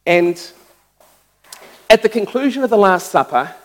And 0.06 0.40
at 1.90 2.04
the 2.04 2.10
conclusion 2.10 2.64
of 2.64 2.70
the 2.70 2.78
Last 2.78 3.10
Supper, 3.10 3.56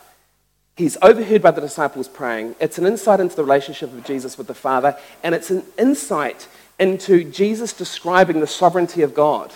he's 0.78 0.96
overheard 1.02 1.42
by 1.42 1.50
the 1.50 1.60
disciples 1.60 2.06
praying. 2.06 2.54
It's 2.60 2.78
an 2.78 2.86
insight 2.86 3.18
into 3.18 3.34
the 3.34 3.42
relationship 3.42 3.92
of 3.92 4.04
Jesus 4.04 4.38
with 4.38 4.46
the 4.46 4.54
Father, 4.54 4.96
and 5.24 5.34
it's 5.34 5.50
an 5.50 5.64
insight 5.76 6.46
into 6.78 7.24
Jesus 7.24 7.72
describing 7.72 8.38
the 8.38 8.46
sovereignty 8.46 9.02
of 9.02 9.12
God. 9.12 9.52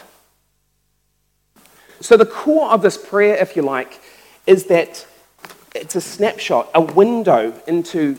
So, 2.00 2.16
the 2.16 2.26
core 2.26 2.70
of 2.70 2.82
this 2.82 2.98
prayer, 2.98 3.36
if 3.36 3.54
you 3.54 3.62
like, 3.62 4.00
is 4.48 4.66
that 4.66 5.06
it's 5.76 5.94
a 5.94 6.00
snapshot, 6.00 6.68
a 6.74 6.80
window 6.80 7.54
into 7.68 8.18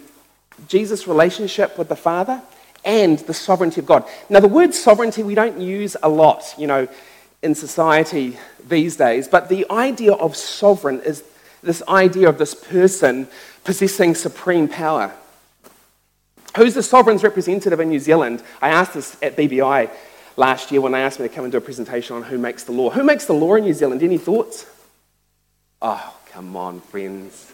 Jesus' 0.69 1.05
relationship 1.05 1.77
with 1.77 1.89
the 1.89 1.97
Father 1.97 2.41
and 2.85 3.19
the 3.19 3.33
sovereignty 3.33 3.81
of 3.81 3.85
God. 3.85 4.05
Now, 4.29 4.39
the 4.39 4.47
word 4.47 4.73
sovereignty 4.73 5.23
we 5.23 5.35
don't 5.35 5.59
use 5.59 5.97
a 6.01 6.07
lot, 6.07 6.55
you 6.57 6.67
know, 6.67 6.87
in 7.41 7.53
society 7.53 8.37
these 8.65 8.95
days, 8.95 9.27
but 9.27 9.49
the 9.49 9.69
idea 9.69 10.13
of 10.13 10.37
sovereign 10.37 11.01
is 11.01 11.21
this 11.63 11.81
idea 11.87 12.29
of 12.29 12.37
this 12.37 12.53
person 12.53 13.27
possessing 13.63 14.15
supreme 14.15 14.67
power. 14.67 15.13
Who's 16.57 16.75
the 16.75 16.83
sovereign's 16.83 17.23
representative 17.23 17.79
in 17.79 17.89
New 17.89 17.99
Zealand? 17.99 18.43
I 18.61 18.69
asked 18.69 18.93
this 18.93 19.17
at 19.23 19.35
BBI 19.35 19.89
last 20.37 20.71
year 20.71 20.81
when 20.81 20.91
they 20.91 21.01
asked 21.01 21.19
me 21.19 21.27
to 21.27 21.33
come 21.33 21.45
and 21.45 21.51
do 21.51 21.57
a 21.57 21.61
presentation 21.61 22.15
on 22.15 22.23
who 22.23 22.37
makes 22.37 22.63
the 22.63 22.71
law. 22.71 22.89
Who 22.91 23.03
makes 23.03 23.25
the 23.25 23.33
law 23.33 23.55
in 23.55 23.63
New 23.63 23.73
Zealand? 23.73 24.03
Any 24.03 24.17
thoughts? 24.17 24.67
Oh, 25.81 26.15
come 26.31 26.55
on, 26.55 26.79
friends. 26.79 27.51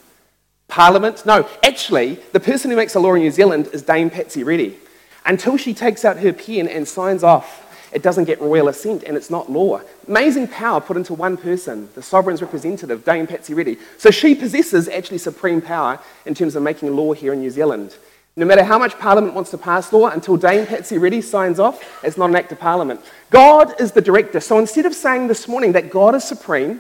Parliament? 0.68 1.26
No, 1.26 1.48
actually, 1.64 2.16
the 2.32 2.40
person 2.40 2.70
who 2.70 2.78
makes 2.78 2.94
the 2.94 3.00
law 3.00 3.14
in 3.14 3.22
New 3.22 3.32
Zealand 3.32 3.70
is 3.74 3.82
Dame 3.82 4.10
Patsy 4.10 4.44
Reddy. 4.44 4.78
Until 5.26 5.58
she 5.58 5.74
takes 5.74 6.06
out 6.06 6.18
her 6.18 6.34
pen 6.34 6.68
and 6.68 6.88
signs 6.88 7.24
off, 7.24 7.69
it 7.92 8.04
doesn't 8.04 8.26
get 8.26 8.40
royal 8.42 8.68
assent 8.68 9.04
and 9.04 9.18
it's 9.18 9.30
not 9.30 9.52
law. 9.52 9.82
Amazing 10.08 10.48
power 10.48 10.80
put 10.80 10.98
into 10.98 11.14
one 11.14 11.38
person, 11.38 11.90
the 11.96 12.04
sovereign's 12.04 12.42
representative, 12.42 13.04
Dame 13.04 13.28
Patsy 13.28 13.54
Reddy. 13.54 13.78
So 13.98 14.12
she 14.12 14.36
possesses 14.36 14.88
actually 14.88 15.18
supreme 15.18 15.62
power 15.62 16.00
in 16.26 16.36
terms 16.36 16.56
of 16.56 16.64
making 16.64 16.96
law 16.96 17.14
here 17.14 17.34
in 17.34 17.40
New 17.40 17.50
Zealand. 17.50 17.98
No 18.36 18.46
matter 18.46 18.64
how 18.64 18.78
much 18.80 18.98
Parliament 18.98 19.34
wants 19.34 19.52
to 19.52 19.58
pass 19.58 19.92
law, 19.92 20.08
until 20.08 20.38
Dame 20.38 20.66
Patsy 20.66 20.98
Reddy 20.98 21.22
signs 21.22 21.60
off, 21.60 21.84
it's 22.04 22.18
not 22.18 22.30
an 22.30 22.36
act 22.36 22.52
of 22.52 22.60
Parliament. 22.60 23.02
God 23.32 23.80
is 23.82 23.92
the 23.92 24.02
director. 24.02 24.40
So 24.40 24.60
instead 24.60 24.86
of 24.86 24.94
saying 24.94 25.28
this 25.28 25.48
morning 25.48 25.74
that 25.74 25.90
God 25.90 26.16
is 26.16 26.24
supreme, 26.24 26.80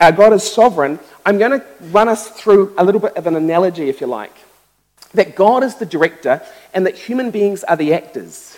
uh, 0.00 0.10
God 0.10 0.32
is 0.32 0.42
sovereign, 0.42 0.98
I'm 1.24 1.38
going 1.38 1.60
to 1.60 1.64
run 1.90 2.08
us 2.08 2.28
through 2.30 2.74
a 2.78 2.84
little 2.84 3.00
bit 3.00 3.16
of 3.16 3.26
an 3.26 3.36
analogy, 3.36 3.88
if 3.88 4.00
you 4.00 4.06
like. 4.06 4.34
That 5.14 5.36
God 5.36 5.62
is 5.62 5.76
the 5.76 5.86
director 5.86 6.42
and 6.74 6.84
that 6.86 6.96
human 6.96 7.30
beings 7.30 7.64
are 7.64 7.76
the 7.76 7.94
actors. 7.94 8.57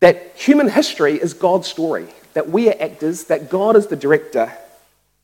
That 0.00 0.32
human 0.34 0.68
history 0.68 1.14
is 1.14 1.34
God's 1.34 1.68
story. 1.68 2.08
That 2.34 2.50
we 2.50 2.68
are 2.68 2.76
actors, 2.78 3.24
that 3.24 3.48
God 3.48 3.76
is 3.76 3.86
the 3.86 3.96
director, 3.96 4.52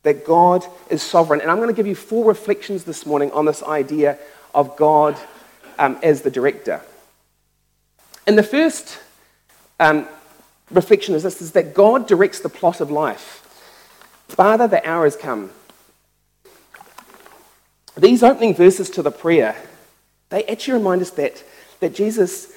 that 0.02 0.25
God 0.25 0.64
is 0.88 1.02
sovereign. 1.02 1.41
And 1.41 1.50
I'm 1.50 1.59
going 1.59 1.69
to 1.69 1.75
give 1.75 1.87
you 1.87 1.95
four 1.95 2.25
reflections 2.25 2.85
this 2.85 3.05
morning 3.05 3.31
on 3.33 3.45
this 3.45 3.62
idea 3.62 4.19
of 4.55 4.76
God 4.76 5.17
um, 5.79 5.99
as 6.02 6.23
the 6.23 6.31
director. 6.31 6.81
And 8.26 8.38
the 8.38 8.43
first 8.43 8.99
um, 9.81 10.07
reflection 10.71 11.14
is 11.14 11.23
this 11.23 11.43
is 11.43 11.52
that 11.52 11.75
God 11.75 12.07
directs 12.07 12.41
the 12.41 12.49
plot 12.49 12.81
of 12.81 12.91
life. 12.91 13.38
Father, 14.29 14.67
the 14.67 14.87
hour 14.88 15.05
has 15.05 15.17
come. 15.17 15.50
These 17.97 18.23
opening 18.23 18.55
verses 18.55 18.88
to 18.91 19.02
the 19.02 19.11
prayer, 19.11 19.55
they 20.31 20.45
actually 20.45 20.75
remind 20.75 21.02
us 21.02 21.11
that, 21.11 21.45
that 21.81 21.95
Jesus 21.95 22.52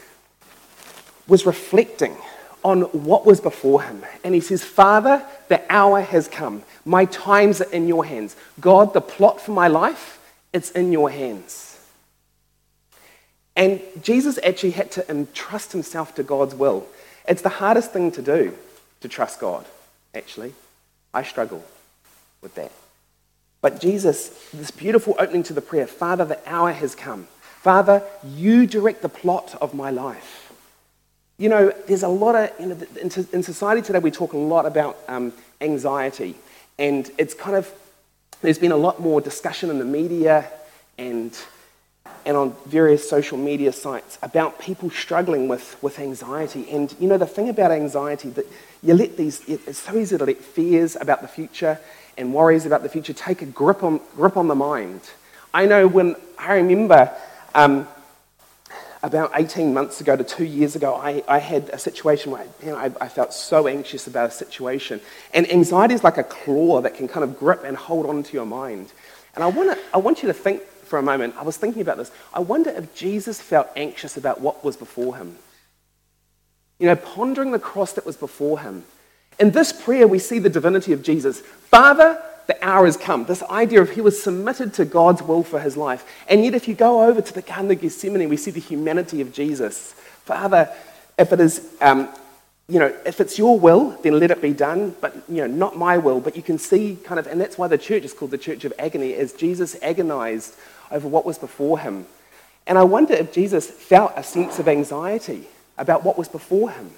was 1.27 1.46
reflecting 1.46 2.15
on 2.63 2.82
what 2.82 3.25
was 3.25 3.39
before 3.39 3.84
him. 3.84 4.03
And 4.24 4.34
he 4.34 4.41
says, 4.41 4.63
Father, 4.63 5.25
the 5.50 5.62
hour 5.70 6.01
has 6.01 6.27
come. 6.27 6.63
My 6.84 7.05
times 7.05 7.62
are 7.62 7.72
in 7.72 7.88
your 7.88 8.05
hands. 8.05 8.36
God, 8.60 8.94
the 8.94 9.01
plot 9.01 9.39
for 9.39 9.51
my 9.51 9.67
life, 9.67 10.20
it's 10.51 10.72
in 10.72 10.91
your 10.91 11.10
hands. 11.10 11.79
And 13.55 13.82
Jesus 14.01 14.39
actually 14.44 14.72
had 14.72 14.91
to 14.91 15.10
entrust 15.10 15.72
himself 15.72 16.15
to 16.15 16.24
God's 16.24 16.55
will. 16.55 16.88
It's 17.27 17.41
the 17.41 17.50
hardest 17.50 17.91
thing 17.91 18.12
to 18.12 18.22
do, 18.22 18.58
to 19.01 19.08
trust 19.08 19.39
God, 19.39 19.65
actually. 20.13 20.53
I 21.13 21.24
struggle 21.24 21.63
with 22.41 22.55
that. 22.55 22.72
But 23.62 23.79
Jesus, 23.79 24.50
this 24.53 24.72
beautiful 24.72 25.15
opening 25.17 25.44
to 25.44 25.53
the 25.53 25.62
prayer 25.62 25.88
Father, 25.88 26.25
the 26.25 26.39
hour 26.48 26.72
has 26.72 26.94
come. 26.94 27.27
Father, 27.62 28.03
you 28.24 28.67
direct 28.67 29.01
the 29.01 29.10
plot 29.10 29.55
of 29.62 29.74
my 29.74 29.89
life. 29.89 30.45
You 31.38 31.50
know, 31.50 31.74
there's 31.88 32.04
a 32.04 32.08
lot 32.08 32.36
of, 32.36 32.51
you 32.60 32.68
know, 32.68 32.77
in 33.01 33.44
society 33.44 33.82
today, 33.82 34.00
we 34.00 34.12
talk 34.12 34.34
a 34.34 34.38
lot 34.38 34.65
about 34.65 34.98
um, 35.10 35.34
anxiety. 35.60 36.36
And 36.80 37.12
it's 37.18 37.34
kind 37.34 37.58
of, 37.58 37.72
there's 38.42 38.58
been 38.58 38.72
a 38.72 38.77
lot 38.77 39.01
more 39.01 39.20
discussion 39.20 39.70
in 39.70 39.77
the 39.80 39.86
media 39.86 40.50
and, 40.98 41.38
and 42.25 42.38
on 42.38 42.56
various 42.68 43.10
social 43.10 43.38
media 43.38 43.74
sites 43.74 44.18
about 44.22 44.60
people 44.60 44.89
struggling 44.89 45.50
with, 45.50 45.82
with 45.82 46.00
anxiety. 46.00 46.70
And, 46.72 46.96
you 47.00 47.08
know, 47.10 47.18
the 47.18 47.25
thing 47.25 47.50
about 47.50 47.72
anxiety, 47.72 48.30
that 48.30 48.46
you 48.82 48.94
let 48.94 49.18
these, 49.18 49.42
it's 49.48 49.80
so 49.80 49.98
easy 49.98 50.18
to 50.18 50.25
let 50.25 50.38
fears 50.38 50.96
about 50.96 51.22
the 51.22 51.27
future 51.27 51.80
and 52.18 52.34
worries 52.34 52.65
about 52.65 52.82
the 52.82 52.89
future 52.89 53.12
take 53.12 53.42
a 53.42 53.46
grip 53.46 53.84
on, 53.84 54.00
grip 54.15 54.38
on 54.38 54.48
the 54.48 54.56
mind. 54.56 55.01
I 55.54 55.65
know 55.65 55.86
when, 55.86 56.15
I 56.38 56.56
remember 56.56 57.12
um, 57.54 57.88
about 59.05 59.29
18 59.35 59.71
months 59.71 60.01
ago 60.01 60.15
to 60.15 60.24
two 60.24 60.43
years 60.43 60.75
ago, 60.75 60.95
I, 60.95 61.24
I 61.27 61.38
had 61.38 61.69
a 61.69 61.77
situation 61.77 62.31
where 62.31 62.43
know, 62.63 62.75
I, 62.75 62.85
I, 63.00 63.07
felt 63.07 63.33
so 63.33 63.67
anxious 63.67 64.07
about 64.07 64.29
a 64.29 64.31
situation. 64.31 65.00
And 65.31 65.50
anxiety 65.51 65.93
is 65.93 66.03
like 66.03 66.17
a 66.17 66.24
claw 66.24 66.81
that 66.81 66.95
can 66.95 67.07
kind 67.07 67.24
of 67.24 67.38
grip 67.38 67.63
and 67.63 67.77
hold 67.77 68.07
on 68.07 68.24
to 68.24 68.33
your 68.33 68.47
mind. 68.47 68.91
And 69.35 69.43
I, 69.43 69.47
wanna, 69.47 69.77
I 69.93 70.00
want 70.00 70.24
you 70.24 70.27
to 70.27 70.33
think 70.33 70.63
for 70.63 70.97
a 70.97 71.03
moment, 71.03 71.35
I 71.38 71.43
was 71.43 71.55
thinking 71.55 71.83
about 71.83 71.97
this. 71.97 72.12
I 72.33 72.39
wonder 72.39 72.71
if 72.71 72.95
Jesus 72.95 73.39
felt 73.39 73.69
anxious 73.75 74.17
about 74.17 74.41
what 74.41 74.63
was 74.63 74.75
before 74.75 75.17
him. 75.17 75.38
You 76.79 76.88
know, 76.88 76.95
pondering 76.95 77.51
the 77.51 77.59
cross 77.59 77.93
that 77.93 78.07
was 78.07 78.17
before 78.17 78.62
him. 78.62 78.85
In 79.39 79.51
this 79.51 79.71
prayer, 79.71 80.07
we 80.07 80.17
see 80.17 80.39
the 80.39 80.50
divinity 80.50 80.93
of 80.93 81.03
Jesus. 81.03 81.41
Father, 81.41 82.24
the 82.48 82.58
hour 82.66 82.86
has 82.86 82.98
come. 82.98 83.25
This 83.25 83.44
idea 83.44 83.82
of 83.82 83.90
he 83.92 84.02
was 84.02 84.22
submitted 84.22 84.74
to 84.75 84.86
God's 84.86 85.24
will 85.24 85.44
for 85.44 85.60
his 85.60 85.75
life. 85.75 86.06
And 86.28 86.44
yet, 86.44 86.54
if 86.54 86.68
you 86.68 86.75
go 86.75 87.04
over 87.04 87.22
to 87.22 87.34
the 87.34 87.42
Garden 87.42 87.72
of 87.72 87.82
Gethsemane, 87.82 88.30
we 88.30 88.38
see 88.38 88.52
the 88.52 88.60
humanity 88.60 89.22
of 89.22 89.34
Jesus. 89.34 89.94
Father, 90.25 90.72
if 91.18 91.34
it 91.34 91.40
is, 91.40 91.68
um, 91.82 92.10
you 92.68 92.80
know, 92.80 92.94
if 93.06 93.20
it's 93.20 93.38
your 93.38 93.60
will, 93.60 93.92
then 94.04 94.20
let 94.20 94.32
it 94.32 94.42
be 94.42 94.54
done, 94.54 94.96
but, 95.02 95.16
you 95.30 95.38
know, 95.38 95.48
not 95.48 95.78
my 95.78 95.98
will. 95.98 96.20
But 96.20 96.36
you 96.36 96.42
can 96.42 96.58
see 96.58 96.98
kind 97.04 97.20
of, 97.20 97.28
and 97.28 97.40
that's 97.40 97.58
why 97.58 97.68
the 97.68 97.78
church 97.78 98.04
is 98.04 98.14
called 98.14 98.32
the 98.32 98.38
Church 98.38 98.66
of 98.66 98.74
Agony, 98.78 99.14
as 99.14 99.34
Jesus 99.34 99.75
agonized 99.82 100.56
over 100.92 101.08
what 101.08 101.25
was 101.25 101.38
before 101.38 101.80
him. 101.80 102.06
And 102.68 102.78
I 102.78 102.84
wonder 102.84 103.14
if 103.14 103.32
Jesus 103.32 103.70
felt 103.70 104.14
a 104.16 104.24
sense 104.24 104.60
of 104.60 104.68
anxiety 104.68 105.48
about 105.78 106.04
what 106.04 106.18
was 106.18 106.28
before 106.28 106.72
him. 106.72 106.92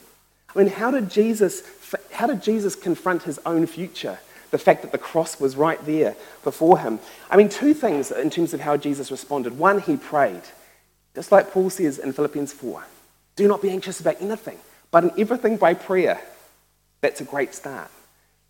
I 0.56 0.60
mean, 0.60 0.68
how 0.70 0.92
did 0.92 1.10
Jesus, 1.10 1.64
how 2.12 2.28
did 2.28 2.42
Jesus 2.42 2.76
confront 2.76 3.24
his 3.24 3.40
own 3.46 3.68
future? 3.68 4.20
The 4.52 4.58
fact 4.58 4.82
that 4.82 4.92
the 4.92 4.98
cross 4.98 5.40
was 5.40 5.56
right 5.56 5.84
there 5.86 6.16
before 6.44 6.80
him. 6.80 7.00
I 7.30 7.38
mean, 7.38 7.50
two 7.50 7.74
things 7.74 8.12
in 8.12 8.30
terms 8.30 8.54
of 8.54 8.62
how 8.62 8.78
Jesus 8.78 9.12
responded. 9.12 9.58
One, 9.58 9.82
he 9.82 9.98
prayed, 9.98 10.42
just 11.16 11.32
like 11.32 11.52
Paul 11.52 11.70
says 11.70 12.00
in 12.00 12.14
Philippians 12.14 12.54
4 12.54 12.84
do 13.38 13.48
not 13.48 13.62
be 13.62 13.70
anxious 13.70 14.00
about 14.02 14.20
anything, 14.20 14.58
but 14.92 15.04
in 15.04 15.12
everything 15.18 15.58
by 15.58 15.76
prayer. 15.76 16.20
That's 17.02 17.22
a 17.22 17.24
great 17.24 17.54
start. 17.54 17.90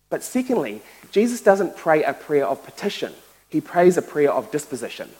But 0.08 0.22
secondly, 0.22 0.80
Jesus 1.12 1.42
doesn't 1.42 1.76
pray 1.76 2.02
a 2.02 2.14
prayer 2.14 2.46
of 2.46 2.64
petition, 2.64 3.12
he 3.48 3.60
prays 3.60 3.96
a 3.96 4.02
prayer 4.02 4.32
of 4.32 4.50
disposition. 4.50 5.10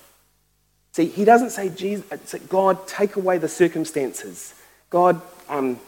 See, 0.93 1.07
he 1.07 1.25
doesn't 1.25 1.51
say, 1.51 1.69
Jesus, 1.69 2.35
God, 2.49 2.89
take 2.89 3.17
away 3.17 3.39
the 3.39 3.49
circumstances. 3.49 4.55
God, 4.91 5.21
um, 5.49 5.79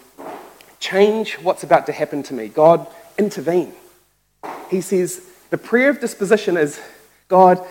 change 0.78 1.34
what's 1.36 1.64
about 1.64 1.86
to 1.86 1.92
happen 1.92 2.22
to 2.24 2.34
me. 2.34 2.48
God, 2.48 2.86
intervene 3.18 3.72
he 4.70 4.80
says, 4.80 5.26
the 5.50 5.58
prayer 5.58 5.90
of 5.90 6.00
disposition 6.00 6.56
is, 6.56 6.80
God, 7.28 7.64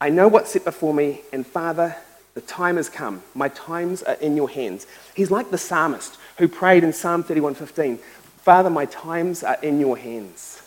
I 0.00 0.08
know 0.08 0.26
what's 0.26 0.52
set 0.52 0.64
before 0.64 0.94
me, 0.94 1.20
and 1.32 1.46
Father, 1.46 1.94
the 2.34 2.40
time 2.40 2.76
has 2.76 2.88
come. 2.88 3.22
My 3.34 3.48
times 3.48 4.02
are 4.02 4.14
in 4.14 4.36
your 4.36 4.48
hands. 4.48 4.86
He's 5.14 5.30
like 5.30 5.50
the 5.50 5.58
psalmist 5.58 6.16
who 6.38 6.48
prayed 6.48 6.82
in 6.82 6.92
Psalm 6.92 7.22
31:15, 7.22 7.98
Father, 8.38 8.70
my 8.70 8.86
times 8.86 9.42
are 9.42 9.58
in 9.62 9.78
your 9.78 9.98
hands. 9.98 10.62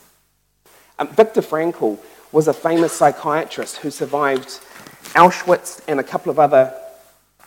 Um, 1.00 1.08
Viktor 1.08 1.42
Frankl 1.42 1.98
was 2.32 2.48
a 2.48 2.53
famous 2.53 2.94
psychiatrist 2.94 3.77
who 3.77 3.89
survived 3.89 4.60
Auschwitz 5.15 5.82
and 5.88 6.00
a 6.00 6.03
couple 6.03 6.30
of 6.30 6.38
other 6.38 6.74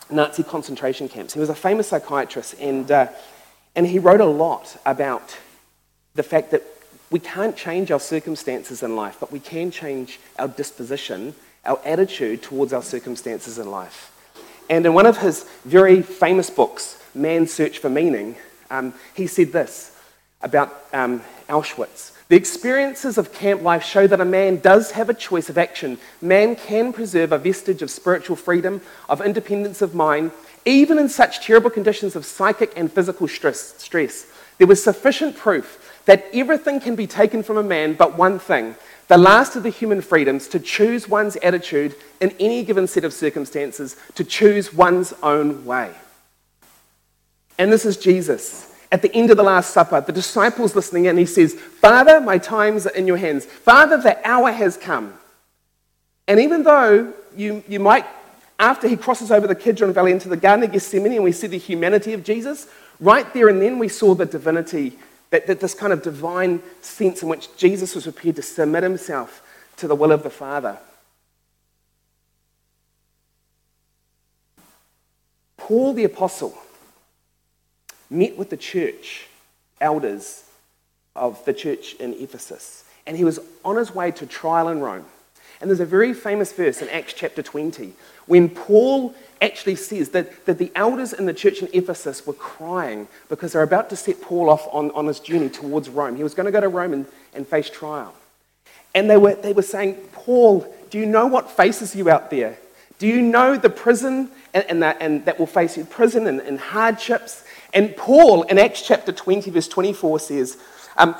Nazi 0.09 0.43
concentration 0.43 1.07
camps. 1.07 1.33
He 1.33 1.39
was 1.39 1.49
a 1.49 1.55
famous 1.55 1.87
psychiatrist, 1.87 2.55
and, 2.59 2.91
uh, 2.91 3.07
and 3.75 3.87
he 3.87 3.99
wrote 3.99 4.21
a 4.21 4.25
lot 4.25 4.75
about 4.85 5.37
the 6.15 6.23
fact 6.23 6.51
that 6.51 6.63
we 7.09 7.19
can't 7.19 7.55
change 7.55 7.91
our 7.91 7.99
circumstances 7.99 8.83
in 8.83 8.95
life, 8.95 9.17
but 9.19 9.31
we 9.31 9.39
can 9.39 9.71
change 9.71 10.19
our 10.37 10.47
disposition, 10.47 11.33
our 11.65 11.79
attitude 11.85 12.43
towards 12.43 12.73
our 12.73 12.83
circumstances 12.83 13.57
in 13.59 13.71
life. 13.71 14.13
And 14.69 14.85
in 14.85 14.93
one 14.93 15.05
of 15.05 15.17
his 15.17 15.43
very 15.63 16.01
famous 16.01 16.49
books, 16.49 17.01
Man's 17.15 17.53
Search 17.53 17.79
for 17.79 17.89
Meaning, 17.89 18.35
um, 18.69 18.93
he 19.13 19.27
said 19.27 19.51
this 19.53 19.97
about 20.41 20.85
um, 20.91 21.21
Auschwitz. 21.47 22.11
The 22.29 22.35
experiences 22.35 23.17
of 23.17 23.31
camp 23.31 23.61
life 23.61 23.83
show 23.83 24.05
that 24.05 24.19
a 24.19 24.25
man 24.25 24.57
does 24.57 24.91
have 24.91 25.09
a 25.09 25.13
choice 25.13 25.49
of 25.49 25.57
action. 25.57 25.97
Man 26.21 26.57
can 26.57 26.91
preserve 26.91 27.31
a 27.31 27.37
vestige 27.37 27.81
of 27.81 27.89
spiritual 27.89 28.35
freedom, 28.35 28.81
of 29.07 29.21
independence 29.21 29.81
of 29.81 29.95
mind, 29.95 30.31
even 30.65 30.99
in 30.99 31.07
such 31.07 31.45
terrible 31.45 31.69
conditions 31.69 32.17
of 32.17 32.25
psychic 32.25 32.73
and 32.75 32.91
physical 32.91 33.29
stress. 33.29 33.75
stress. 33.77 34.25
There 34.57 34.67
was 34.67 34.83
sufficient 34.83 35.37
proof 35.37 35.96
that 36.07 36.25
everything 36.33 36.79
can 36.79 36.95
be 36.95 37.05
taken 37.05 37.43
from 37.43 37.57
a 37.57 37.63
man 37.63 37.93
but 37.93 38.17
one 38.17 38.39
thing 38.39 38.75
the 39.07 39.17
last 39.17 39.55
of 39.55 39.63
the 39.63 39.69
human 39.69 40.01
freedoms 40.01 40.47
to 40.49 40.59
choose 40.59 41.07
one's 41.07 41.37
attitude 41.37 41.95
in 42.19 42.31
any 42.41 42.61
given 42.63 42.87
set 42.87 43.05
of 43.05 43.13
circumstances, 43.13 43.95
to 44.15 44.25
choose 44.25 44.73
one's 44.73 45.13
own 45.23 45.63
way. 45.63 45.93
And 47.57 47.71
this 47.71 47.85
is 47.85 47.95
Jesus 47.95 48.67
at 48.91 49.01
the 49.01 49.13
end 49.13 49.31
of 49.31 49.37
the 49.37 49.43
Last 49.43 49.71
Supper, 49.71 50.01
the 50.01 50.11
disciples 50.11 50.75
listening 50.75 51.05
in, 51.05 51.17
he 51.17 51.25
says, 51.25 51.53
Father, 51.53 52.21
my 52.21 52.37
times 52.37 52.87
are 52.87 52.95
in 52.95 53.07
your 53.07 53.17
hands. 53.17 53.45
Father, 53.45 53.97
the 53.97 54.25
hour 54.27 54.51
has 54.51 54.77
come. 54.77 55.13
And 56.27 56.39
even 56.39 56.63
though 56.63 57.13
you, 57.35 57.63
you 57.67 57.79
might, 57.79 58.05
after 58.59 58.87
he 58.87 58.95
crosses 58.95 59.31
over 59.31 59.45
the 59.45 59.55
Kidron 59.55 59.93
Valley 59.93 60.11
into 60.11 60.29
the 60.29 60.37
Garden 60.37 60.63
of 60.63 60.71
Gethsemane 60.71 61.13
and 61.13 61.23
we 61.23 61.31
see 61.31 61.47
the 61.47 61.57
humanity 61.57 62.13
of 62.13 62.23
Jesus, 62.23 62.67
right 62.99 63.31
there 63.33 63.49
and 63.49 63.61
then 63.61 63.77
we 63.77 63.89
saw 63.89 64.15
the 64.15 64.25
divinity, 64.25 64.97
that, 65.29 65.47
that 65.47 65.59
this 65.59 65.73
kind 65.73 65.93
of 65.93 66.01
divine 66.01 66.61
sense 66.81 67.21
in 67.21 67.29
which 67.29 67.55
Jesus 67.57 67.95
was 67.95 68.05
prepared 68.05 68.35
to 68.37 68.41
submit 68.41 68.83
himself 68.83 69.41
to 69.77 69.87
the 69.87 69.95
will 69.95 70.11
of 70.11 70.23
the 70.23 70.29
Father. 70.29 70.77
Paul 75.57 75.93
the 75.93 76.05
Apostle 76.05 76.57
met 78.09 78.37
with 78.37 78.49
the 78.49 78.57
church 78.57 79.27
elders 79.81 80.45
of 81.15 81.43
the 81.45 81.53
church 81.53 81.93
in 81.95 82.13
Ephesus, 82.13 82.85
and 83.05 83.17
he 83.17 83.25
was 83.25 83.39
on 83.65 83.75
his 83.75 83.93
way 83.93 84.11
to 84.11 84.25
trial 84.25 84.69
in 84.69 84.79
Rome. 84.79 85.05
And 85.59 85.69
there's 85.69 85.79
a 85.79 85.85
very 85.85 86.13
famous 86.13 86.53
verse 86.53 86.81
in 86.81 86.89
Acts 86.89 87.13
chapter 87.13 87.41
20 87.41 87.93
when 88.27 88.49
Paul 88.49 89.15
actually 89.41 89.75
says 89.75 90.09
that, 90.09 90.45
that 90.45 90.57
the 90.57 90.71
elders 90.75 91.13
in 91.13 91.25
the 91.25 91.33
church 91.33 91.61
in 91.61 91.69
Ephesus 91.73 92.25
were 92.25 92.33
crying 92.33 93.07
because 93.29 93.53
they're 93.53 93.63
about 93.63 93.89
to 93.89 93.95
set 93.95 94.21
Paul 94.21 94.49
off 94.49 94.67
on, 94.71 94.91
on 94.91 95.07
his 95.07 95.19
journey 95.19 95.49
towards 95.49 95.89
Rome. 95.89 96.15
He 96.15 96.23
was 96.23 96.33
going 96.33 96.45
to 96.45 96.51
go 96.51 96.61
to 96.61 96.69
Rome 96.69 96.93
and, 96.93 97.05
and 97.33 97.47
face 97.47 97.69
trial. 97.69 98.13
And 98.95 99.09
they 99.09 99.17
were, 99.17 99.35
they 99.35 99.53
were 99.53 99.61
saying, 99.61 99.95
Paul, 100.11 100.73
do 100.89 100.97
you 100.97 101.05
know 101.05 101.27
what 101.27 101.51
faces 101.51 101.95
you 101.95 102.09
out 102.09 102.29
there? 102.29 102.57
Do 102.99 103.07
you 103.07 103.21
know 103.21 103.57
the 103.57 103.69
prison 103.69 104.31
and, 104.53 104.65
and, 104.69 104.81
that, 104.81 104.97
and 104.99 105.23
that 105.25 105.37
will 105.37 105.45
face 105.45 105.77
you? 105.77 105.85
Prison 105.85 106.25
and, 106.25 106.39
and 106.39 106.59
hardships 106.59 107.43
and 107.73 107.95
Paul 107.95 108.43
in 108.43 108.57
Acts 108.57 108.81
chapter 108.81 109.11
20, 109.11 109.51
verse 109.51 109.67
24 109.67 110.19
says, 110.19 110.57
um, 110.97 111.15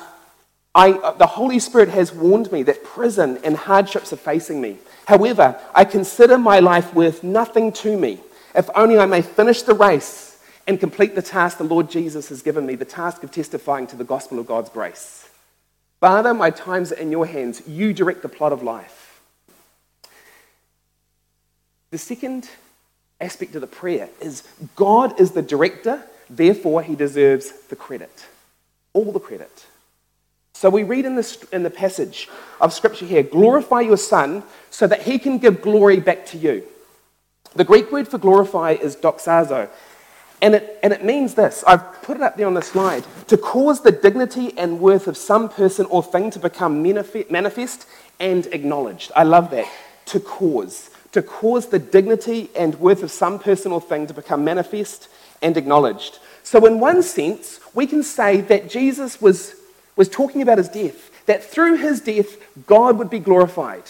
I, 0.78 0.92
uh, 0.92 1.12
The 1.12 1.26
Holy 1.26 1.60
Spirit 1.60 1.90
has 1.90 2.14
warned 2.14 2.52
me 2.52 2.64
that 2.64 2.84
prison 2.84 3.40
and 3.44 3.58
hardships 3.58 4.14
are 4.14 4.18
facing 4.18 4.62
me. 4.62 4.78
However, 5.08 5.60
I 5.76 5.84
consider 5.84 6.38
my 6.38 6.60
life 6.60 6.94
worth 6.94 7.24
nothing 7.24 7.74
to 7.74 7.98
me, 7.98 8.20
if 8.56 8.70
only 8.76 8.98
I 8.98 9.06
may 9.06 9.22
finish 9.22 9.64
the 9.64 9.74
race 9.74 10.40
and 10.68 10.80
complete 10.80 11.16
the 11.16 11.22
task 11.22 11.58
the 11.58 11.66
Lord 11.66 11.90
Jesus 11.90 12.30
has 12.30 12.42
given 12.42 12.66
me, 12.66 12.76
the 12.76 12.86
task 12.86 13.24
of 13.24 13.32
testifying 13.32 13.88
to 13.88 13.96
the 13.98 14.06
gospel 14.06 14.40
of 14.40 14.48
God's 14.48 14.70
grace. 14.70 15.28
Father, 16.00 16.34
my 16.34 16.52
times 16.52 16.94
are 16.94 16.96
in 16.96 17.12
your 17.12 17.26
hands. 17.26 17.68
You 17.68 17.92
direct 17.92 18.22
the 18.22 18.30
plot 18.30 18.54
of 18.54 18.62
life. 18.62 19.20
The 21.90 21.98
second 21.98 22.50
aspect 23.20 23.56
of 23.56 23.62
the 23.62 23.68
prayer 23.68 24.10
is 24.22 24.44
God 24.76 25.20
is 25.20 25.32
the 25.32 25.42
director 25.42 26.04
Therefore, 26.30 26.84
he 26.84 26.96
deserves 26.96 27.52
the 27.70 27.76
credit, 27.76 28.26
all 28.94 29.12
the 29.12 29.20
credit. 29.20 29.66
So 30.58 30.72
we 30.72 30.82
read 30.82 31.06
in, 31.06 31.24
in 31.52 31.62
the 31.62 31.70
passage 31.70 32.28
of 32.60 32.74
Scripture 32.74 33.06
here 33.06 33.22
glorify 33.22 33.82
your 33.82 33.96
Son 33.96 34.42
so 34.72 34.88
that 34.88 35.04
he 35.04 35.20
can 35.20 35.38
give 35.38 35.62
glory 35.62 36.00
back 36.00 36.26
to 36.28 36.38
you. 36.40 36.64
The 37.54 37.64
Greek 37.64 37.92
word 37.92 38.08
for 38.08 38.18
glorify 38.18 38.72
is 38.72 38.96
doxazo. 38.96 39.70
And 40.42 40.56
it, 40.56 40.80
and 40.82 40.92
it 40.94 41.06
means 41.06 41.36
this 41.36 41.64
I've 41.68 42.02
put 42.02 42.18
it 42.18 42.24
up 42.24 42.38
there 42.38 42.48
on 42.48 42.56
the 42.56 42.64
slide 42.64 43.06
to 43.28 43.38
cause 43.38 43.82
the 43.82 43.92
dignity 43.92 44.58
and 44.58 44.80
worth 44.80 45.06
of 45.06 45.16
some 45.16 45.48
person 45.48 45.86
or 45.92 46.02
thing 46.02 46.32
to 46.32 46.40
become 46.40 46.82
manifest 46.82 47.88
and 48.20 48.48
acknowledged. 48.48 49.12
I 49.16 49.26
love 49.26 49.52
that. 49.52 49.72
To 50.08 50.20
cause. 50.20 50.90
To 51.12 51.22
cause 51.22 51.68
the 51.68 51.78
dignity 51.78 52.50
and 52.56 52.80
worth 52.80 53.04
of 53.04 53.12
some 53.12 53.38
person 53.38 53.72
or 53.72 53.80
thing 53.80 54.08
to 54.08 54.14
become 54.16 54.44
manifest 54.44 55.08
and 55.40 55.56
acknowledged. 55.56 56.18
So, 56.42 56.66
in 56.66 56.80
one 56.80 57.04
sense, 57.04 57.60
we 57.76 57.86
can 57.86 58.02
say 58.02 58.42
that 58.42 58.72
Jesus 58.72 59.22
was, 59.22 59.54
was 59.98 60.08
talking 60.08 60.42
about 60.42 60.60
his 60.60 60.70
death, 60.70 61.26
that 61.26 61.44
through 61.44 61.76
his 61.78 62.00
death, 62.00 62.38
God 62.66 62.98
would 62.98 63.10
be 63.10 63.20
glorified. 63.20 63.84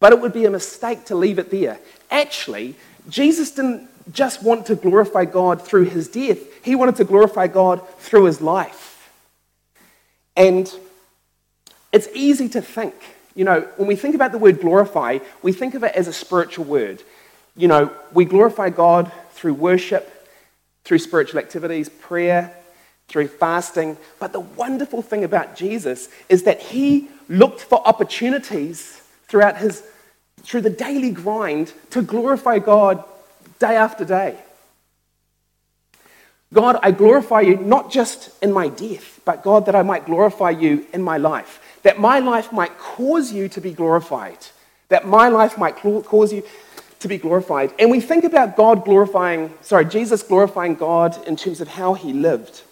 But 0.00 0.12
it 0.12 0.20
would 0.20 0.32
be 0.32 0.44
a 0.44 0.50
mistake 0.50 1.04
to 1.06 1.14
leave 1.14 1.38
it 1.38 1.50
there. 1.50 1.78
Actually, 2.10 2.74
Jesus 3.08 3.52
didn't 3.52 3.88
just 4.12 4.42
want 4.42 4.66
to 4.66 4.76
glorify 4.76 5.24
God 5.24 5.62
through 5.62 5.84
his 5.84 6.08
death, 6.08 6.38
he 6.64 6.74
wanted 6.74 6.96
to 6.96 7.04
glorify 7.04 7.46
God 7.46 7.86
through 7.98 8.24
his 8.24 8.40
life. 8.40 9.10
And 10.36 10.72
it's 11.92 12.08
easy 12.14 12.48
to 12.50 12.60
think, 12.60 12.94
you 13.34 13.44
know, 13.44 13.60
when 13.76 13.88
we 13.88 13.96
think 13.96 14.14
about 14.14 14.32
the 14.32 14.38
word 14.38 14.60
glorify, 14.60 15.18
we 15.42 15.52
think 15.52 15.74
of 15.74 15.82
it 15.82 15.94
as 15.94 16.08
a 16.08 16.12
spiritual 16.12 16.64
word. 16.64 17.02
You 17.56 17.68
know, 17.68 17.90
we 18.12 18.24
glorify 18.24 18.68
God 18.70 19.10
through 19.30 19.54
worship, 19.54 20.28
through 20.84 20.98
spiritual 20.98 21.40
activities, 21.40 21.88
prayer, 21.88 22.54
through 23.08 23.28
fasting. 23.28 23.96
But 24.18 24.32
the 24.32 24.40
wonderful 24.40 25.02
thing 25.02 25.24
about 25.24 25.56
Jesus 25.56 26.08
is 26.28 26.44
that 26.44 26.60
he 26.60 27.08
looked 27.28 27.60
for 27.60 27.86
opportunities 27.86 29.02
throughout 29.28 29.58
his 29.58 29.82
through 30.42 30.60
the 30.60 30.70
daily 30.70 31.10
grind 31.10 31.72
to 31.90 32.02
glorify 32.02 32.58
God 32.58 33.02
day 33.58 33.74
after 33.74 34.04
day. 34.04 34.38
God, 36.54 36.78
I 36.82 36.92
glorify 36.92 37.40
you 37.40 37.56
not 37.56 37.90
just 37.90 38.30
in 38.42 38.52
my 38.52 38.68
death, 38.68 39.20
but 39.24 39.42
God, 39.42 39.66
that 39.66 39.74
I 39.74 39.82
might 39.82 40.06
glorify 40.06 40.50
you 40.50 40.86
in 40.92 41.02
my 41.02 41.16
life. 41.16 41.60
That 41.82 41.98
my 41.98 42.20
life 42.20 42.52
might 42.52 42.78
cause 42.78 43.32
you 43.32 43.48
to 43.48 43.60
be 43.60 43.72
glorified. 43.72 44.38
That 44.88 45.06
my 45.06 45.28
life 45.28 45.58
might 45.58 45.76
cause 45.76 46.32
you 46.32 46.44
to 47.00 47.08
be 47.08 47.18
glorified. 47.18 47.72
And 47.78 47.90
we 47.90 48.00
think 48.00 48.24
about 48.24 48.56
God 48.56 48.84
glorifying, 48.84 49.52
sorry, 49.62 49.84
Jesus 49.84 50.22
glorifying 50.22 50.76
God 50.76 51.26
in 51.26 51.36
terms 51.36 51.60
of 51.60 51.68
how 51.68 51.94
he 51.94 52.12
lived. 52.12 52.62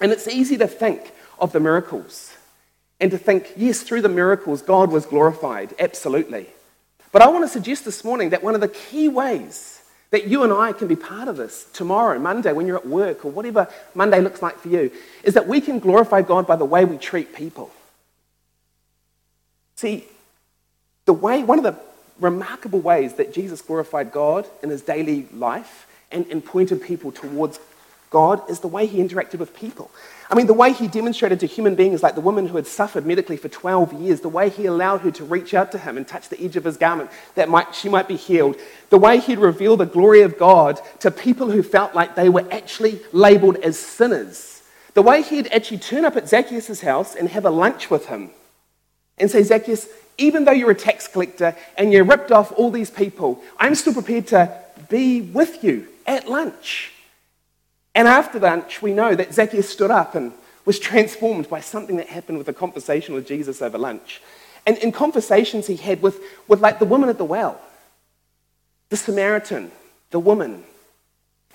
And 0.00 0.12
it's 0.12 0.28
easy 0.28 0.56
to 0.58 0.66
think 0.66 1.12
of 1.38 1.52
the 1.52 1.60
miracles 1.60 2.34
and 3.00 3.10
to 3.10 3.18
think, 3.18 3.52
yes, 3.56 3.82
through 3.82 4.02
the 4.02 4.08
miracles, 4.08 4.62
God 4.62 4.90
was 4.90 5.06
glorified. 5.06 5.74
Absolutely. 5.78 6.48
But 7.12 7.22
I 7.22 7.28
want 7.28 7.44
to 7.44 7.48
suggest 7.48 7.84
this 7.84 8.04
morning 8.04 8.30
that 8.30 8.42
one 8.42 8.54
of 8.54 8.60
the 8.60 8.68
key 8.68 9.08
ways 9.08 9.82
that 10.10 10.26
you 10.26 10.42
and 10.42 10.52
I 10.52 10.72
can 10.72 10.88
be 10.88 10.96
part 10.96 11.28
of 11.28 11.36
this 11.36 11.66
tomorrow, 11.72 12.18
Monday, 12.18 12.52
when 12.52 12.66
you're 12.66 12.76
at 12.76 12.86
work, 12.86 13.24
or 13.24 13.30
whatever 13.30 13.68
Monday 13.94 14.20
looks 14.20 14.42
like 14.42 14.58
for 14.58 14.68
you, 14.68 14.90
is 15.22 15.34
that 15.34 15.46
we 15.46 15.60
can 15.60 15.78
glorify 15.78 16.22
God 16.22 16.46
by 16.46 16.56
the 16.56 16.64
way 16.64 16.84
we 16.84 16.98
treat 16.98 17.34
people. 17.34 17.70
See, 19.76 20.04
the 21.06 21.12
way, 21.12 21.42
one 21.42 21.58
of 21.58 21.64
the 21.64 21.80
remarkable 22.18 22.80
ways 22.80 23.14
that 23.14 23.32
Jesus 23.32 23.62
glorified 23.62 24.12
God 24.12 24.46
in 24.62 24.70
his 24.70 24.82
daily 24.82 25.26
life 25.32 25.86
and, 26.10 26.26
and 26.26 26.44
pointed 26.44 26.82
people 26.82 27.12
towards 27.12 27.58
God 28.10 28.50
is 28.50 28.58
the 28.58 28.68
way 28.68 28.86
he 28.86 28.98
interacted 28.98 29.38
with 29.38 29.54
people. 29.54 29.88
I 30.28 30.34
mean, 30.34 30.48
the 30.48 30.52
way 30.52 30.72
he 30.72 30.88
demonstrated 30.88 31.40
to 31.40 31.46
human 31.46 31.76
beings, 31.76 32.02
like 32.02 32.16
the 32.16 32.20
woman 32.20 32.48
who 32.48 32.56
had 32.56 32.66
suffered 32.66 33.06
medically 33.06 33.36
for 33.36 33.48
12 33.48 33.92
years, 33.94 34.20
the 34.20 34.28
way 34.28 34.48
he 34.48 34.66
allowed 34.66 35.02
her 35.02 35.12
to 35.12 35.24
reach 35.24 35.54
out 35.54 35.70
to 35.72 35.78
him 35.78 35.96
and 35.96 36.06
touch 36.06 36.28
the 36.28 36.40
edge 36.40 36.56
of 36.56 36.64
his 36.64 36.76
garment 36.76 37.10
that 37.36 37.48
might, 37.48 37.72
she 37.74 37.88
might 37.88 38.08
be 38.08 38.16
healed, 38.16 38.56
the 38.90 38.98
way 38.98 39.20
he'd 39.20 39.38
reveal 39.38 39.76
the 39.76 39.86
glory 39.86 40.22
of 40.22 40.38
God 40.38 40.80
to 41.00 41.10
people 41.12 41.50
who 41.50 41.62
felt 41.62 41.94
like 41.94 42.16
they 42.16 42.28
were 42.28 42.46
actually 42.50 43.00
labeled 43.12 43.56
as 43.56 43.78
sinners, 43.78 44.62
the 44.94 45.02
way 45.02 45.22
he'd 45.22 45.46
actually 45.52 45.78
turn 45.78 46.04
up 46.04 46.16
at 46.16 46.28
Zacchaeus' 46.28 46.80
house 46.80 47.14
and 47.14 47.28
have 47.28 47.46
a 47.46 47.50
lunch 47.50 47.90
with 47.90 48.06
him 48.06 48.30
and 49.18 49.30
say, 49.30 49.44
Zacchaeus, 49.44 49.88
even 50.18 50.44
though 50.44 50.52
you're 50.52 50.72
a 50.72 50.74
tax 50.74 51.06
collector 51.06 51.56
and 51.78 51.92
you 51.92 52.02
ripped 52.02 52.32
off 52.32 52.52
all 52.56 52.72
these 52.72 52.90
people, 52.90 53.40
I'm 53.58 53.76
still 53.76 53.94
prepared 53.94 54.26
to 54.28 54.52
be 54.88 55.20
with 55.20 55.62
you 55.62 55.86
at 56.06 56.28
lunch. 56.28 56.92
And 57.94 58.06
after 58.06 58.38
lunch, 58.38 58.82
we 58.82 58.92
know 58.92 59.14
that 59.14 59.34
Zacchaeus 59.34 59.68
stood 59.68 59.90
up 59.90 60.14
and 60.14 60.32
was 60.64 60.78
transformed 60.78 61.48
by 61.48 61.60
something 61.60 61.96
that 61.96 62.08
happened 62.08 62.38
with 62.38 62.48
a 62.48 62.52
conversation 62.52 63.14
with 63.14 63.26
Jesus 63.26 63.60
over 63.60 63.78
lunch. 63.78 64.22
And 64.66 64.78
in 64.78 64.92
conversations 64.92 65.66
he 65.66 65.76
had 65.76 66.02
with, 66.02 66.20
with 66.46 66.60
like 66.60 66.78
the 66.78 66.84
woman 66.84 67.08
at 67.08 67.18
the 67.18 67.24
well, 67.24 67.60
the 68.90 68.96
Samaritan, 68.96 69.70
the 70.10 70.20
woman. 70.20 70.64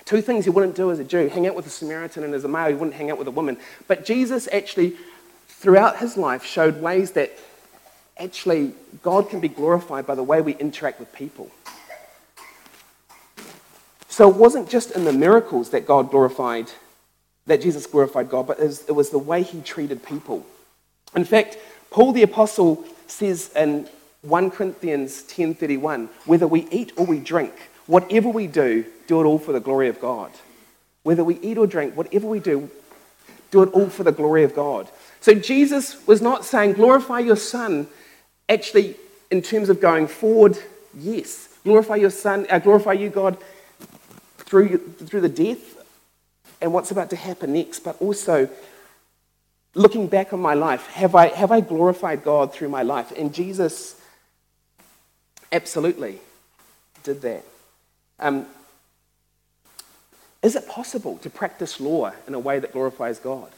Two 0.06 0.22
things 0.22 0.46
you 0.46 0.52
wouldn't 0.52 0.76
do 0.76 0.92
as 0.92 1.00
a 1.00 1.04
Jew 1.04 1.30
hang 1.30 1.48
out 1.48 1.56
with 1.56 1.66
a 1.66 1.70
Samaritan, 1.70 2.24
and 2.24 2.34
as 2.34 2.44
a 2.44 2.48
male, 2.48 2.70
you 2.70 2.78
wouldn't 2.78 2.96
hang 2.96 3.12
out 3.12 3.18
with 3.18 3.28
a 3.28 3.32
woman. 3.32 3.58
But 3.88 4.06
Jesus 4.06 4.48
actually 4.52 4.96
throughout 5.66 5.98
his 5.98 6.16
life, 6.16 6.44
showed 6.44 6.80
ways 6.82 7.12
that 7.14 7.32
actually 8.18 8.74
God 9.02 9.30
can 9.30 9.40
be 9.40 9.48
glorified 9.48 10.06
by 10.06 10.14
the 10.14 10.24
way 10.24 10.40
we 10.42 10.54
interact 10.54 11.00
with 11.00 11.12
people. 11.12 11.50
So 14.16 14.30
it 14.30 14.38
wasn't 14.38 14.70
just 14.70 14.92
in 14.92 15.04
the 15.04 15.12
miracles 15.12 15.72
that 15.72 15.86
God 15.86 16.10
glorified, 16.10 16.72
that 17.48 17.62
Jesus 17.62 17.86
glorified 17.86 18.30
God, 18.30 18.48
but 18.48 18.62
it 18.62 18.96
was 18.96 19.10
the 19.10 19.20
way 19.20 19.44
he 19.44 19.60
treated 19.60 20.06
people. 20.06 20.46
In 21.18 21.26
fact, 21.26 21.58
Paul 21.92 22.14
the 22.14 22.24
Apostle 22.24 22.86
says 23.08 23.52
in 23.58 23.90
1 24.22 24.52
Corinthians 24.52 25.24
10:31, 25.24 26.08
whether 26.24 26.48
we 26.48 26.66
eat 26.72 26.94
or 26.96 27.06
we 27.06 27.20
drink, 27.20 27.52
whatever 27.88 28.30
we 28.30 28.48
do, 28.48 28.86
do 29.06 29.20
it 29.20 29.26
all 29.26 29.38
for 29.38 29.52
the 29.52 29.60
glory 29.60 29.90
of 29.90 30.00
God. 30.00 30.32
Whether 31.04 31.26
we 31.26 31.38
eat 31.42 31.58
or 31.58 31.68
drink, 31.68 31.98
whatever 31.98 32.26
we 32.26 32.40
do, 32.40 32.70
do 33.52 33.64
it 33.64 33.70
all 33.74 33.90
for 33.90 34.06
the 34.06 34.14
glory 34.14 34.46
of 34.46 34.56
God. 34.56 34.88
So 35.20 35.34
Jesus 35.34 36.08
was 36.08 36.22
not 36.22 36.46
saying, 36.46 36.76
glorify 36.76 37.20
your 37.20 37.36
Son, 37.36 37.88
actually, 38.48 38.96
in 39.30 39.42
terms 39.42 39.68
of 39.68 39.82
going 39.82 40.08
forward, 40.08 40.58
yes. 40.98 41.50
Glorify 41.66 41.98
your 41.98 42.12
Son, 42.12 42.48
uh, 42.50 42.60
glorify 42.60 42.94
you, 42.94 43.10
God, 43.10 43.38
through, 44.46 44.78
through 44.78 45.22
the 45.22 45.30
death 45.30 45.76
and 46.62 46.74
what's 46.74 46.92
about 46.92 47.10
to 47.12 47.16
happen 47.16 47.54
next, 47.54 47.80
but 47.80 48.02
also 48.02 48.50
looking 49.74 50.08
back 50.08 50.34
on 50.34 50.40
my 50.40 50.54
life, 50.54 50.88
have 50.88 51.16
I, 51.16 51.28
have 51.28 51.52
I 51.52 51.60
glorified 51.60 52.24
God 52.24 52.54
through 52.54 52.70
my 52.70 52.82
life? 52.82 53.12
And 53.18 53.34
Jesus 53.34 54.00
absolutely 55.52 56.20
did 57.04 57.22
that. 57.22 57.44
Um, 58.20 58.46
is 60.42 60.56
it 60.56 60.68
possible 60.68 61.18
to 61.20 61.30
practice 61.30 61.80
law 61.80 62.12
in 62.28 62.34
a 62.34 62.40
way 62.40 62.60
that 62.60 62.72
glorifies 62.72 63.20
God? 63.20 63.52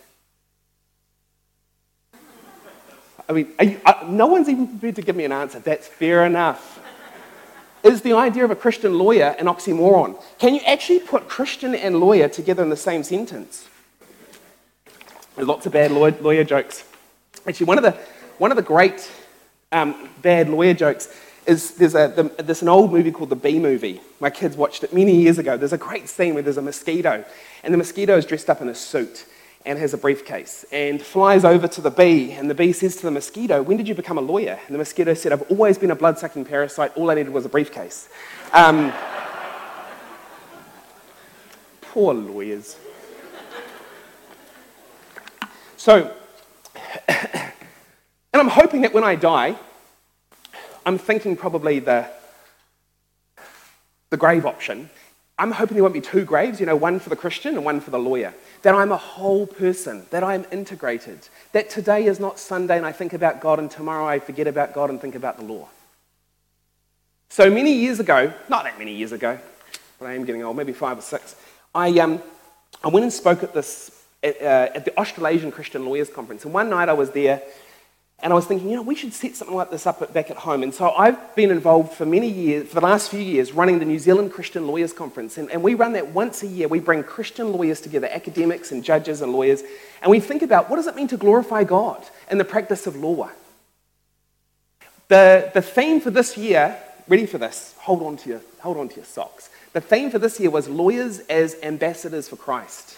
I 3.29 3.33
mean, 3.33 3.53
you, 3.61 3.79
uh, 3.85 4.05
no 4.07 4.27
one's 4.27 4.47
even 4.47 4.67
prepared 4.67 4.95
to 4.95 5.01
give 5.01 5.15
me 5.15 5.25
an 5.25 5.33
answer. 5.33 5.59
That's 5.59 5.85
fair 5.85 6.25
enough. 6.25 6.76
Is 7.87 8.01
the 8.01 8.13
idea 8.13 8.43
of 8.43 8.51
a 8.51 8.55
Christian 8.55 8.97
lawyer 8.97 9.33
an 9.39 9.45
oxymoron? 9.45 10.21
Can 10.39 10.53
you 10.53 10.59
actually 10.67 10.99
put 10.99 11.29
Christian 11.29 11.73
and 11.73 12.01
lawyer 12.01 12.27
together 12.27 12.61
in 12.61 12.69
the 12.69 12.75
same 12.75 13.01
sentence? 13.01 13.69
There's 15.35 15.47
lots 15.47 15.65
of 15.65 15.71
bad 15.71 15.91
lawyer, 15.91 16.11
lawyer 16.19 16.43
jokes. 16.43 16.83
Actually, 17.47 17.67
one 17.67 17.77
of 17.77 17.85
the, 17.85 17.91
one 18.39 18.51
of 18.51 18.57
the 18.57 18.63
great 18.63 19.09
um, 19.71 20.09
bad 20.21 20.49
lawyer 20.49 20.73
jokes 20.73 21.15
is 21.45 21.75
there's, 21.75 21.95
a, 21.95 22.11
the, 22.13 22.43
there's 22.43 22.61
an 22.61 22.67
old 22.67 22.91
movie 22.91 23.11
called 23.11 23.29
The 23.29 23.37
Bee 23.37 23.57
Movie. 23.57 24.01
My 24.19 24.29
kids 24.29 24.57
watched 24.57 24.83
it 24.83 24.93
many 24.93 25.15
years 25.15 25.37
ago. 25.37 25.55
There's 25.55 25.71
a 25.71 25.77
great 25.77 26.09
scene 26.09 26.33
where 26.33 26.43
there's 26.43 26.57
a 26.57 26.61
mosquito, 26.61 27.23
and 27.63 27.73
the 27.73 27.77
mosquito 27.77 28.17
is 28.17 28.25
dressed 28.25 28.49
up 28.49 28.59
in 28.59 28.67
a 28.67 28.75
suit 28.75 29.25
and 29.67 29.77
has 29.77 29.93
a 29.93 29.97
briefcase 29.97 30.65
and 30.71 31.01
flies 31.01 31.43
over 31.43 31.67
to 31.67 31.81
the 31.81 31.91
bee. 31.91 32.31
And 32.31 32.49
the 32.49 32.55
bee 32.55 32.71
says 32.71 32.95
to 32.95 33.01
the 33.03 33.11
mosquito, 33.11 33.61
When 33.61 33.75
did 33.75 33.85
you 33.85 33.93
become 33.93 34.17
a 34.17 34.21
lawyer? 34.21 34.57
And 34.65 34.73
the 34.73 34.77
mosquito 34.77 35.13
said, 35.13 35.33
I've 35.33 35.43
always 35.51 35.77
been 35.77 35.91
a 35.91 35.95
blood 35.95 36.17
sucking 36.17 36.45
parasite. 36.45 36.95
All 36.95 37.11
I 37.11 37.15
needed 37.15 37.33
was 37.33 37.43
a 37.45 37.49
briefcase. 37.49 38.07
Um, 38.53 38.93
poor 41.81 42.13
lawyers. 42.13 42.77
So, 45.75 46.15
and 47.09 47.51
I'm 48.33 48.47
hoping 48.47 48.81
that 48.81 48.93
when 48.93 49.03
I 49.03 49.15
die, 49.15 49.57
I'm 50.85 50.97
thinking 50.97 51.35
probably 51.35 51.79
the, 51.79 52.07
the 54.11 54.17
grave 54.17 54.45
option. 54.45 54.89
I'm 55.39 55.51
hoping 55.51 55.75
there 55.75 55.83
won't 55.83 55.93
be 55.93 56.01
two 56.01 56.25
graves, 56.25 56.59
you 56.59 56.65
know, 56.65 56.75
one 56.75 56.99
for 56.99 57.09
the 57.09 57.15
Christian 57.15 57.55
and 57.55 57.63
one 57.63 57.79
for 57.79 57.91
the 57.91 57.99
lawyer 57.99 58.33
that 58.63 58.73
I'm 58.73 58.91
a 58.91 58.97
whole 58.97 59.45
person, 59.45 60.05
that 60.09 60.23
I'm 60.23 60.45
integrated, 60.51 61.27
that 61.51 61.69
today 61.69 62.05
is 62.05 62.19
not 62.19 62.39
Sunday 62.39 62.75
and 62.75 62.85
I 62.85 62.91
think 62.91 63.13
about 63.13 63.39
God 63.39 63.59
and 63.59 63.69
tomorrow 63.69 64.05
I 64.07 64.19
forget 64.19 64.47
about 64.47 64.73
God 64.73 64.89
and 64.89 64.99
think 64.99 65.15
about 65.15 65.37
the 65.37 65.43
law. 65.43 65.67
So 67.29 67.51
many 67.51 67.73
years 67.73 67.99
ago, 67.99 68.33
not 68.49 68.63
that 68.63 68.79
many 68.79 68.93
years 68.93 69.11
ago, 69.11 69.37
but 69.99 70.07
I 70.07 70.13
am 70.13 70.25
getting 70.25 70.43
old, 70.43 70.57
maybe 70.57 70.73
five 70.73 70.97
or 70.97 71.01
six, 71.01 71.35
I, 71.75 71.99
um, 71.99 72.21
I 72.83 72.87
went 72.87 73.03
and 73.03 73.13
spoke 73.13 73.43
at 73.43 73.53
this 73.53 73.91
at, 74.23 74.41
uh, 74.41 74.69
at 74.73 74.85
the 74.85 74.97
Australasian 74.97 75.51
Christian 75.51 75.85
Lawyers 75.85 76.09
Conference. 76.09 76.45
And 76.45 76.53
one 76.53 76.69
night 76.69 76.89
I 76.89 76.93
was 76.93 77.11
there 77.11 77.43
and 78.19 78.33
I 78.33 78.35
was 78.35 78.47
thinking, 78.47 78.69
you 78.69 78.75
know, 78.75 78.81
we 78.81 78.95
should 78.95 79.13
set 79.13 79.35
something 79.35 79.55
like 79.55 79.69
this 79.69 79.85
up 79.85 80.11
back 80.11 80.31
at 80.31 80.37
home. 80.37 80.63
And 80.63 80.73
so 80.73 80.89
I've 80.91 81.35
been 81.35 81.51
involved 81.51 81.93
for 81.93 82.05
many 82.05 82.27
years, 82.27 82.67
for 82.67 82.75
the 82.75 82.81
last 82.81 83.11
few 83.11 83.19
years, 83.19 83.51
running 83.51 83.77
the 83.77 83.85
New 83.85 83.99
Zealand 83.99 84.31
Christian 84.31 84.65
Lawyers 84.65 84.91
Conference. 84.91 85.37
And, 85.37 85.51
and 85.51 85.61
we 85.61 85.75
run 85.75 85.93
that 85.93 86.07
once 86.07 86.41
a 86.41 86.47
year. 86.47 86.67
We 86.67 86.79
bring 86.79 87.03
Christian 87.03 87.53
lawyers 87.53 87.79
together, 87.79 88.09
academics 88.11 88.71
and 88.71 88.83
judges 88.83 89.21
and 89.21 89.31
lawyers, 89.31 89.61
and 90.01 90.09
we 90.09 90.19
think 90.19 90.41
about 90.41 90.67
what 90.67 90.77
does 90.77 90.87
it 90.87 90.95
mean 90.95 91.07
to 91.09 91.17
glorify 91.17 91.63
God 91.63 92.03
in 92.31 92.39
the 92.39 92.45
practice 92.45 92.87
of 92.87 92.95
law. 92.95 93.29
The, 95.09 95.51
the 95.53 95.61
theme 95.61 96.01
for 96.01 96.09
this 96.09 96.37
year, 96.37 96.75
ready 97.07 97.27
for 97.27 97.37
this, 97.37 97.75
hold 97.77 98.01
on, 98.01 98.17
to 98.17 98.29
your, 98.29 98.41
hold 98.59 98.77
on 98.77 98.89
to 98.89 98.95
your 98.95 99.05
socks. 99.05 99.49
The 99.73 99.81
theme 99.81 100.09
for 100.09 100.17
this 100.17 100.39
year 100.39 100.49
was 100.49 100.67
lawyers 100.67 101.19
as 101.29 101.55
ambassadors 101.61 102.27
for 102.27 102.35
Christ. 102.35 102.97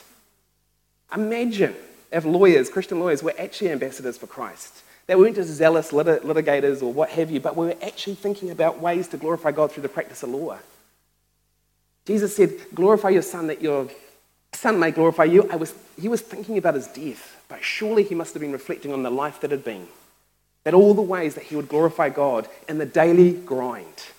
Imagine 1.13 1.75
if 2.10 2.23
lawyers, 2.23 2.69
Christian 2.69 3.01
lawyers, 3.01 3.21
were 3.21 3.34
actually 3.38 3.71
ambassadors 3.71 4.17
for 4.17 4.27
Christ. 4.27 4.84
That 5.10 5.17
we 5.17 5.24
weren't 5.24 5.38
just 5.38 5.50
zealous 5.50 5.91
lit- 5.91 6.22
litigators 6.22 6.84
or 6.84 6.93
what 6.93 7.10
have 7.10 7.32
you, 7.32 7.39
but 7.39 7.58
we 7.58 7.65
were 7.65 7.76
actually 7.82 8.13
thinking 8.13 8.52
about 8.52 8.80
ways 8.80 9.08
to 9.08 9.17
glorify 9.17 9.52
God 9.52 9.72
through 9.72 9.82
the 9.82 9.89
practice 9.89 10.22
of 10.22 10.30
law. 10.30 10.60
Jesus 12.06 12.36
said, 12.36 12.52
Glorify 12.76 13.10
your 13.10 13.24
son 13.24 13.48
that 13.48 13.60
your 13.60 13.89
son 14.54 14.80
may 14.80 14.91
glorify 14.91 15.24
you. 15.24 15.50
I 15.50 15.56
was, 15.56 15.74
he 16.00 16.08
was 16.08 16.22
thinking 16.22 16.60
about 16.60 16.76
his 16.76 16.86
death, 16.86 17.43
but 17.50 17.63
surely 17.63 18.04
he 18.04 18.13
must 18.13 18.36
have 18.36 18.41
been 18.41 18.52
reflecting 18.52 18.93
on 18.93 19.02
the 19.02 19.10
life 19.10 19.41
that 19.41 19.50
had 19.50 19.63
been. 19.63 19.88
That 20.63 20.76
all 20.76 20.93
the 20.93 21.02
ways 21.02 21.34
that 21.34 21.45
he 21.45 21.56
would 21.56 21.69
glorify 21.69 22.10
God 22.10 22.48
in 22.67 22.78
the 22.78 22.86
daily 22.86 23.32
grind. 23.32 24.10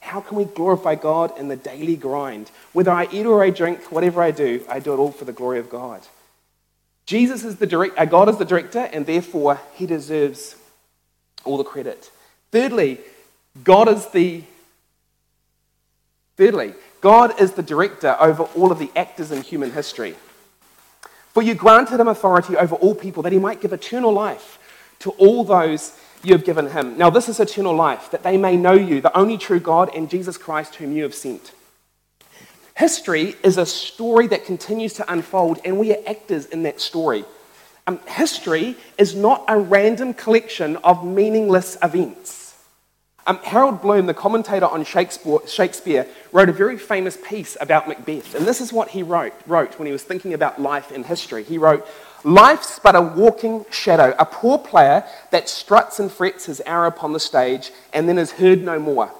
How 0.00 0.20
can 0.20 0.36
we 0.36 0.44
glorify 0.44 0.96
God 0.96 1.32
in 1.38 1.48
the 1.48 1.56
daily 1.56 1.96
grind? 1.96 2.50
Whether 2.74 2.90
I 2.90 3.08
eat 3.10 3.24
or 3.24 3.42
I 3.42 3.48
drink, 3.48 3.90
whatever 3.90 4.20
I 4.20 4.32
do, 4.32 4.62
I 4.68 4.80
do 4.80 4.92
it 4.92 4.98
all 4.98 5.12
for 5.12 5.24
the 5.24 5.32
glory 5.32 5.60
of 5.60 5.70
God. 5.70 6.02
Jesus 7.06 7.44
is 7.44 7.56
the 7.56 7.66
direct, 7.66 7.96
uh, 7.98 8.04
God 8.04 8.28
is 8.28 8.36
the 8.36 8.44
director, 8.44 8.90
and 8.92 9.06
therefore 9.06 9.60
he 9.74 9.86
deserves 9.86 10.56
all 11.44 11.56
the 11.56 11.64
credit. 11.64 12.10
Thirdly, 12.50 12.98
God 13.62 13.88
is 13.88 14.06
the 14.08 14.42
thirdly, 16.36 16.74
God 17.00 17.40
is 17.40 17.52
the 17.52 17.62
director 17.62 18.16
over 18.20 18.42
all 18.42 18.72
of 18.72 18.78
the 18.78 18.90
actors 18.96 19.30
in 19.30 19.42
human 19.42 19.70
history. 19.70 20.16
For 21.32 21.42
you 21.42 21.54
granted 21.54 22.00
him 22.00 22.08
authority 22.08 22.56
over 22.56 22.74
all 22.74 22.94
people 22.94 23.22
that 23.22 23.32
he 23.32 23.38
might 23.38 23.60
give 23.60 23.72
eternal 23.72 24.12
life 24.12 24.58
to 25.00 25.10
all 25.10 25.44
those 25.44 25.98
you 26.22 26.32
have 26.32 26.44
given 26.44 26.70
him. 26.70 26.98
Now, 26.98 27.10
this 27.10 27.28
is 27.28 27.38
eternal 27.38 27.74
life, 27.74 28.10
that 28.10 28.22
they 28.22 28.36
may 28.36 28.56
know 28.56 28.72
you, 28.72 29.00
the 29.00 29.16
only 29.16 29.38
true 29.38 29.60
God, 29.60 29.94
and 29.94 30.10
Jesus 30.10 30.36
Christ, 30.38 30.76
whom 30.76 30.96
you 30.96 31.02
have 31.04 31.14
sent. 31.14 31.52
History 32.76 33.36
is 33.42 33.56
a 33.56 33.64
story 33.64 34.26
that 34.26 34.44
continues 34.44 34.92
to 34.94 35.10
unfold, 35.10 35.60
and 35.64 35.78
we 35.78 35.94
are 35.94 36.02
actors 36.06 36.44
in 36.44 36.62
that 36.64 36.78
story. 36.78 37.24
Um, 37.86 37.98
history 38.06 38.76
is 38.98 39.14
not 39.14 39.46
a 39.48 39.58
random 39.58 40.12
collection 40.12 40.76
of 40.84 41.02
meaningless 41.02 41.78
events. 41.82 42.62
Um, 43.26 43.38
Harold 43.38 43.80
Bloom, 43.80 44.04
the 44.04 44.12
commentator 44.12 44.66
on 44.66 44.84
Shakespeare, 44.84 45.38
Shakespeare, 45.48 46.06
wrote 46.32 46.50
a 46.50 46.52
very 46.52 46.76
famous 46.76 47.16
piece 47.16 47.56
about 47.62 47.88
Macbeth. 47.88 48.34
And 48.34 48.44
this 48.46 48.60
is 48.60 48.74
what 48.74 48.90
he 48.90 49.02
wrote, 49.02 49.32
wrote 49.46 49.78
when 49.78 49.86
he 49.86 49.92
was 49.92 50.02
thinking 50.02 50.34
about 50.34 50.60
life 50.60 50.92
in 50.92 51.02
history. 51.02 51.44
He 51.44 51.56
wrote, 51.56 51.88
Life's 52.24 52.78
but 52.78 52.94
a 52.94 53.00
walking 53.00 53.64
shadow, 53.70 54.14
a 54.18 54.26
poor 54.26 54.58
player 54.58 55.02
that 55.30 55.48
struts 55.48 55.98
and 55.98 56.12
frets 56.12 56.44
his 56.44 56.60
hour 56.66 56.84
upon 56.84 57.14
the 57.14 57.20
stage 57.20 57.70
and 57.94 58.06
then 58.06 58.18
is 58.18 58.32
heard 58.32 58.62
no 58.62 58.78
more. 58.78 59.10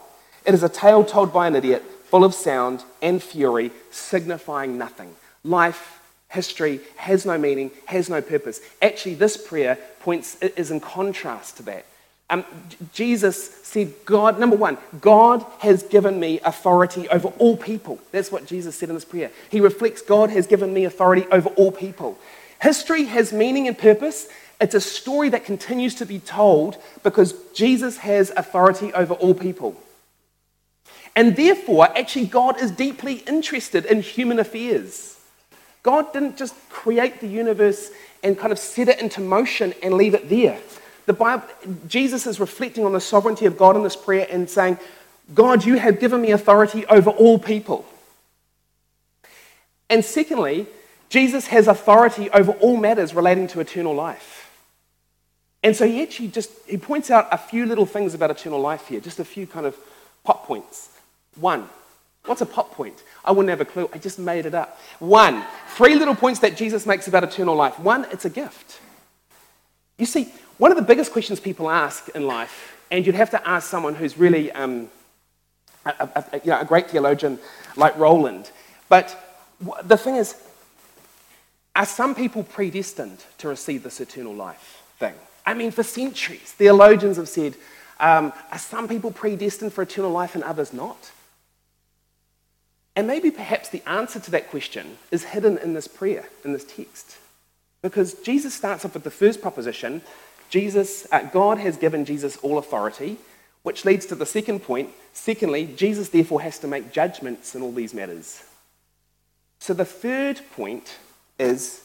It 0.44 0.52
is 0.52 0.62
a 0.62 0.68
tale 0.68 1.04
told 1.04 1.32
by 1.32 1.46
an 1.46 1.56
idiot 1.56 1.82
full 2.10 2.24
of 2.24 2.34
sound 2.34 2.84
and 3.02 3.22
fury, 3.22 3.70
signifying 3.90 4.78
nothing. 4.78 5.14
Life, 5.44 6.00
history 6.28 6.80
has 6.96 7.26
no 7.26 7.38
meaning, 7.38 7.70
has 7.86 8.08
no 8.08 8.20
purpose. 8.20 8.60
Actually, 8.82 9.14
this 9.14 9.36
prayer 9.36 9.78
points 10.00 10.36
is 10.40 10.70
in 10.70 10.80
contrast 10.80 11.56
to 11.58 11.62
that. 11.64 11.86
Um, 12.28 12.44
Jesus 12.92 13.54
said, 13.62 13.94
God, 14.04 14.40
number 14.40 14.56
one, 14.56 14.78
God 15.00 15.46
has 15.60 15.84
given 15.84 16.18
me 16.18 16.40
authority 16.40 17.08
over 17.08 17.28
all 17.38 17.56
people. 17.56 18.00
That's 18.10 18.32
what 18.32 18.46
Jesus 18.46 18.74
said 18.74 18.88
in 18.88 18.96
this 18.96 19.04
prayer. 19.04 19.30
He 19.48 19.60
reflects, 19.60 20.02
God 20.02 20.30
has 20.30 20.46
given 20.48 20.74
me 20.74 20.84
authority 20.84 21.26
over 21.30 21.48
all 21.50 21.70
people. 21.70 22.18
History 22.60 23.04
has 23.04 23.32
meaning 23.32 23.68
and 23.68 23.78
purpose. 23.78 24.28
It's 24.60 24.74
a 24.74 24.80
story 24.80 25.28
that 25.28 25.44
continues 25.44 25.94
to 25.96 26.06
be 26.06 26.18
told 26.18 26.78
because 27.04 27.34
Jesus 27.52 27.98
has 27.98 28.30
authority 28.36 28.92
over 28.92 29.14
all 29.14 29.34
people. 29.34 29.76
And 31.16 31.34
therefore, 31.34 31.88
actually, 31.96 32.26
God 32.26 32.60
is 32.60 32.70
deeply 32.70 33.14
interested 33.26 33.86
in 33.86 34.02
human 34.02 34.38
affairs. 34.38 35.18
God 35.82 36.12
didn't 36.12 36.36
just 36.36 36.54
create 36.68 37.20
the 37.20 37.26
universe 37.26 37.90
and 38.22 38.38
kind 38.38 38.52
of 38.52 38.58
set 38.58 38.88
it 38.88 39.00
into 39.00 39.22
motion 39.22 39.72
and 39.82 39.94
leave 39.94 40.14
it 40.14 40.28
there. 40.28 40.58
The 41.06 41.14
Bible, 41.14 41.46
Jesus 41.88 42.26
is 42.26 42.38
reflecting 42.38 42.84
on 42.84 42.92
the 42.92 43.00
sovereignty 43.00 43.46
of 43.46 43.56
God 43.56 43.76
in 43.76 43.82
this 43.82 43.96
prayer 43.96 44.26
and 44.30 44.50
saying, 44.50 44.78
God, 45.34 45.64
you 45.64 45.78
have 45.78 46.00
given 46.00 46.20
me 46.20 46.32
authority 46.32 46.84
over 46.86 47.10
all 47.10 47.38
people. 47.38 47.86
And 49.88 50.04
secondly, 50.04 50.66
Jesus 51.08 51.46
has 51.46 51.66
authority 51.66 52.28
over 52.30 52.52
all 52.52 52.76
matters 52.76 53.14
relating 53.14 53.46
to 53.48 53.60
eternal 53.60 53.94
life. 53.94 54.50
And 55.62 55.74
so 55.74 55.86
he 55.86 56.02
actually 56.02 56.28
just 56.28 56.50
he 56.68 56.76
points 56.76 57.10
out 57.10 57.28
a 57.32 57.38
few 57.38 57.64
little 57.64 57.86
things 57.86 58.12
about 58.12 58.30
eternal 58.30 58.60
life 58.60 58.88
here, 58.88 59.00
just 59.00 59.18
a 59.18 59.24
few 59.24 59.46
kind 59.46 59.66
of 59.66 59.76
pop 60.24 60.46
points. 60.46 60.90
One, 61.36 61.68
what's 62.24 62.40
a 62.40 62.46
pop 62.46 62.72
point? 62.72 63.02
I 63.24 63.30
wouldn't 63.32 63.50
have 63.50 63.60
a 63.60 63.64
clue. 63.64 63.88
I 63.92 63.98
just 63.98 64.18
made 64.18 64.46
it 64.46 64.54
up. 64.54 64.80
One, 64.98 65.44
three 65.74 65.94
little 65.94 66.14
points 66.14 66.40
that 66.40 66.56
Jesus 66.56 66.86
makes 66.86 67.08
about 67.08 67.24
eternal 67.24 67.54
life. 67.54 67.78
One, 67.78 68.06
it's 68.10 68.24
a 68.24 68.30
gift. 68.30 68.80
You 69.98 70.06
see, 70.06 70.32
one 70.58 70.70
of 70.70 70.76
the 70.76 70.82
biggest 70.82 71.12
questions 71.12 71.40
people 71.40 71.70
ask 71.70 72.08
in 72.10 72.26
life, 72.26 72.76
and 72.90 73.06
you'd 73.06 73.14
have 73.14 73.30
to 73.30 73.48
ask 73.48 73.68
someone 73.68 73.94
who's 73.94 74.18
really 74.18 74.52
um, 74.52 74.88
a, 75.84 75.90
a, 76.00 76.24
a, 76.32 76.40
you 76.44 76.50
know, 76.50 76.60
a 76.60 76.64
great 76.64 76.90
theologian 76.90 77.38
like 77.76 77.96
Roland, 77.96 78.50
but 78.88 79.16
the 79.84 79.96
thing 79.96 80.16
is, 80.16 80.36
are 81.74 81.86
some 81.86 82.14
people 82.14 82.42
predestined 82.42 83.24
to 83.38 83.48
receive 83.48 83.82
this 83.82 84.00
eternal 84.00 84.34
life 84.34 84.82
thing? 84.98 85.14
I 85.44 85.54
mean, 85.54 85.70
for 85.70 85.82
centuries, 85.82 86.52
theologians 86.52 87.16
have 87.16 87.28
said, 87.28 87.54
um, 88.00 88.32
are 88.50 88.58
some 88.58 88.88
people 88.88 89.10
predestined 89.10 89.72
for 89.72 89.82
eternal 89.82 90.10
life 90.10 90.34
and 90.34 90.44
others 90.44 90.72
not? 90.72 91.10
And 92.96 93.06
maybe 93.06 93.30
perhaps 93.30 93.68
the 93.68 93.86
answer 93.86 94.18
to 94.18 94.30
that 94.30 94.50
question 94.50 94.96
is 95.10 95.24
hidden 95.24 95.58
in 95.58 95.74
this 95.74 95.86
prayer, 95.86 96.24
in 96.44 96.54
this 96.54 96.64
text. 96.64 97.18
Because 97.82 98.14
Jesus 98.14 98.54
starts 98.54 98.84
off 98.84 98.94
with 98.94 99.04
the 99.04 99.10
first 99.10 99.40
proposition 99.40 100.02
Jesus, 100.48 101.06
uh, 101.10 101.22
God 101.24 101.58
has 101.58 101.76
given 101.76 102.04
Jesus 102.04 102.36
all 102.36 102.58
authority, 102.58 103.16
which 103.64 103.84
leads 103.84 104.06
to 104.06 104.14
the 104.14 104.24
second 104.24 104.60
point. 104.60 104.90
Secondly, 105.12 105.66
Jesus 105.66 106.08
therefore 106.08 106.40
has 106.42 106.58
to 106.60 106.68
make 106.68 106.92
judgments 106.92 107.54
in 107.54 107.62
all 107.62 107.72
these 107.72 107.92
matters. 107.92 108.44
So 109.58 109.74
the 109.74 109.84
third 109.84 110.40
point 110.52 110.98
is 111.38 111.82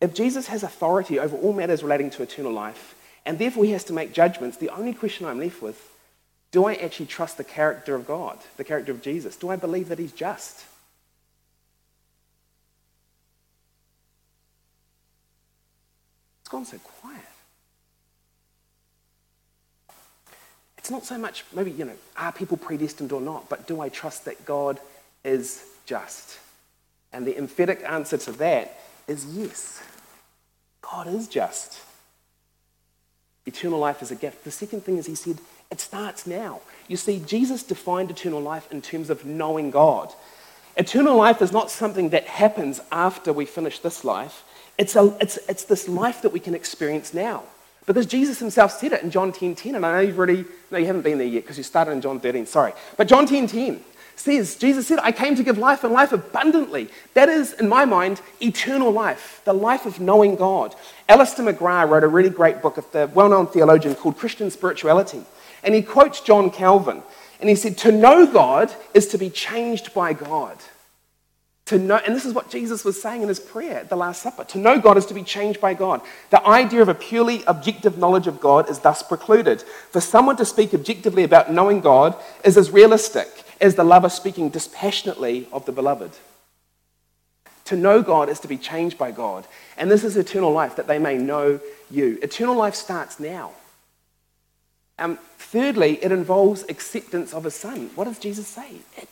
if 0.00 0.14
Jesus 0.14 0.48
has 0.48 0.62
authority 0.62 1.18
over 1.18 1.36
all 1.36 1.54
matters 1.54 1.82
relating 1.82 2.10
to 2.10 2.22
eternal 2.22 2.52
life, 2.52 2.94
and 3.24 3.38
therefore 3.38 3.64
he 3.64 3.72
has 3.72 3.84
to 3.84 3.92
make 3.92 4.12
judgments, 4.12 4.58
the 4.58 4.70
only 4.70 4.92
question 4.92 5.26
I'm 5.26 5.40
left 5.40 5.62
with 5.62 5.87
do 6.50 6.64
I 6.64 6.74
actually 6.74 7.06
trust 7.06 7.36
the 7.36 7.44
character 7.44 7.94
of 7.94 8.06
God, 8.06 8.38
the 8.56 8.64
character 8.64 8.92
of 8.92 9.02
Jesus? 9.02 9.36
Do 9.36 9.50
I 9.50 9.56
believe 9.56 9.88
that 9.88 9.98
he's 9.98 10.12
just? 10.12 10.64
It's 16.40 16.48
gone 16.48 16.64
so 16.64 16.78
quiet. 16.78 17.20
It's 20.78 20.90
not 20.90 21.04
so 21.04 21.18
much, 21.18 21.44
maybe, 21.52 21.70
you 21.70 21.84
know, 21.84 21.92
are 22.16 22.32
people 22.32 22.56
predestined 22.56 23.12
or 23.12 23.20
not, 23.20 23.50
but 23.50 23.66
do 23.66 23.82
I 23.82 23.90
trust 23.90 24.24
that 24.24 24.46
God 24.46 24.80
is 25.22 25.62
just? 25.84 26.38
And 27.12 27.26
the 27.26 27.36
emphatic 27.36 27.82
answer 27.84 28.16
to 28.16 28.32
that 28.32 28.78
is 29.06 29.26
yes. 29.26 29.82
God 30.80 31.06
is 31.08 31.28
just. 31.28 31.82
Eternal 33.44 33.78
life 33.78 34.00
is 34.00 34.10
a 34.10 34.14
gift. 34.14 34.44
The 34.44 34.50
second 34.50 34.84
thing 34.84 34.96
is, 34.96 35.04
he 35.04 35.14
said, 35.14 35.38
it 35.70 35.80
starts 35.80 36.26
now. 36.26 36.60
You 36.86 36.96
see, 36.96 37.20
Jesus 37.26 37.62
defined 37.62 38.10
eternal 38.10 38.40
life 38.40 38.70
in 38.72 38.80
terms 38.80 39.10
of 39.10 39.24
knowing 39.24 39.70
God. 39.70 40.12
Eternal 40.76 41.16
life 41.16 41.42
is 41.42 41.52
not 41.52 41.70
something 41.70 42.10
that 42.10 42.26
happens 42.26 42.80
after 42.90 43.32
we 43.32 43.44
finish 43.44 43.78
this 43.80 44.04
life, 44.04 44.44
it's, 44.78 44.94
a, 44.94 45.16
it's, 45.20 45.38
it's 45.48 45.64
this 45.64 45.88
life 45.88 46.22
that 46.22 46.32
we 46.32 46.38
can 46.38 46.54
experience 46.54 47.12
now. 47.12 47.42
Because 47.84 48.06
Jesus 48.06 48.38
himself 48.38 48.70
said 48.72 48.92
it 48.92 49.02
in 49.02 49.10
John 49.10 49.32
10 49.32 49.54
10, 49.56 49.74
and 49.74 49.84
I 49.84 49.92
know 49.92 50.00
you've 50.00 50.18
already, 50.18 50.44
no, 50.70 50.78
you 50.78 50.86
haven't 50.86 51.02
been 51.02 51.18
there 51.18 51.26
yet 51.26 51.42
because 51.42 51.56
you 51.56 51.64
started 51.64 51.92
in 51.92 52.00
John 52.00 52.20
13, 52.20 52.46
sorry. 52.46 52.72
But 52.96 53.08
John 53.08 53.26
10 53.26 53.48
10 53.48 53.82
says, 54.14 54.56
Jesus 54.56 54.86
said, 54.86 54.98
I 55.02 55.10
came 55.10 55.34
to 55.36 55.42
give 55.42 55.58
life 55.58 55.84
and 55.84 55.92
life 55.92 56.12
abundantly. 56.12 56.90
That 57.14 57.28
is, 57.28 57.54
in 57.54 57.68
my 57.68 57.84
mind, 57.84 58.20
eternal 58.40 58.90
life, 58.92 59.40
the 59.44 59.52
life 59.52 59.86
of 59.86 60.00
knowing 60.00 60.36
God. 60.36 60.74
Alister 61.08 61.42
McGrath 61.42 61.88
wrote 61.88 62.04
a 62.04 62.08
really 62.08 62.30
great 62.30 62.60
book 62.62 62.76
of 62.76 62.90
the 62.92 63.10
well 63.14 63.28
known 63.28 63.46
theologian 63.46 63.94
called 63.94 64.18
Christian 64.18 64.50
Spirituality. 64.50 65.22
And 65.62 65.74
he 65.74 65.82
quotes 65.82 66.20
John 66.20 66.50
Calvin. 66.50 67.02
And 67.40 67.48
he 67.48 67.54
said, 67.54 67.78
To 67.78 67.92
know 67.92 68.26
God 68.26 68.72
is 68.94 69.08
to 69.08 69.18
be 69.18 69.30
changed 69.30 69.94
by 69.94 70.12
God. 70.12 70.56
To 71.66 71.78
know, 71.78 71.96
and 71.96 72.14
this 72.14 72.24
is 72.24 72.32
what 72.32 72.50
Jesus 72.50 72.82
was 72.82 73.00
saying 73.00 73.20
in 73.20 73.28
his 73.28 73.38
prayer 73.38 73.80
at 73.80 73.90
the 73.90 73.96
Last 73.96 74.22
Supper. 74.22 74.44
To 74.44 74.58
know 74.58 74.80
God 74.80 74.96
is 74.96 75.04
to 75.06 75.14
be 75.14 75.22
changed 75.22 75.60
by 75.60 75.74
God. 75.74 76.00
The 76.30 76.44
idea 76.46 76.80
of 76.80 76.88
a 76.88 76.94
purely 76.94 77.44
objective 77.46 77.98
knowledge 77.98 78.26
of 78.26 78.40
God 78.40 78.70
is 78.70 78.78
thus 78.78 79.02
precluded. 79.02 79.62
For 79.90 80.00
someone 80.00 80.38
to 80.38 80.46
speak 80.46 80.72
objectively 80.72 81.24
about 81.24 81.52
knowing 81.52 81.80
God 81.80 82.16
is 82.42 82.56
as 82.56 82.70
realistic 82.70 83.28
as 83.60 83.74
the 83.74 83.84
lover 83.84 84.08
speaking 84.08 84.48
dispassionately 84.48 85.46
of 85.52 85.66
the 85.66 85.72
beloved. 85.72 86.12
To 87.66 87.76
know 87.76 88.00
God 88.00 88.30
is 88.30 88.40
to 88.40 88.48
be 88.48 88.56
changed 88.56 88.96
by 88.96 89.10
God. 89.10 89.46
And 89.76 89.90
this 89.90 90.04
is 90.04 90.16
eternal 90.16 90.50
life, 90.50 90.76
that 90.76 90.86
they 90.86 90.98
may 90.98 91.18
know 91.18 91.60
you. 91.90 92.18
Eternal 92.22 92.56
life 92.56 92.74
starts 92.74 93.20
now. 93.20 93.50
Um, 94.98 95.18
thirdly, 95.38 95.98
it 96.02 96.10
involves 96.10 96.64
acceptance 96.68 97.32
of 97.32 97.44
his 97.44 97.54
son. 97.54 97.90
What 97.94 98.04
does 98.04 98.18
Jesus 98.18 98.48
say? 98.48 98.68
It, 98.96 99.08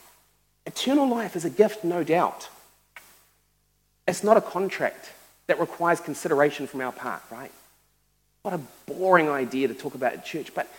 eternal 0.65 1.07
life 1.07 1.35
is 1.35 1.45
a 1.45 1.49
gift, 1.49 1.83
no 1.83 2.03
doubt. 2.03 2.49
It's 4.07 4.23
not 4.23 4.37
a 4.37 4.41
contract 4.41 5.11
that 5.47 5.59
requires 5.59 5.99
consideration 5.99 6.67
from 6.67 6.81
our 6.81 6.91
part, 6.91 7.21
right? 7.31 7.51
What 8.41 8.53
a 8.53 8.59
boring 8.85 9.29
idea 9.29 9.67
to 9.67 9.73
talk 9.73 9.95
about 9.95 10.13
at 10.13 10.25
church, 10.25 10.53
but 10.53 10.69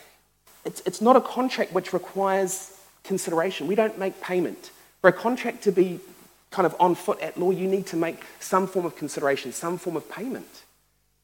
it's, 0.64 0.82
it's 0.84 1.00
not 1.00 1.16
a 1.16 1.20
contract 1.20 1.72
which 1.72 1.92
requires 1.92 2.78
consideration. 3.04 3.66
We 3.66 3.74
don't 3.74 3.98
make 3.98 4.20
payment. 4.20 4.70
For 5.00 5.08
a 5.08 5.12
contract 5.12 5.62
to 5.64 5.72
be 5.72 6.00
kind 6.50 6.66
of 6.66 6.74
on 6.80 6.94
foot 6.94 7.20
at 7.20 7.38
law, 7.38 7.50
you 7.50 7.66
need 7.66 7.86
to 7.86 7.96
make 7.96 8.22
some 8.40 8.66
form 8.66 8.86
of 8.86 8.96
consideration, 8.96 9.52
some 9.52 9.78
form 9.78 9.96
of 9.96 10.10
payment. 10.10 10.62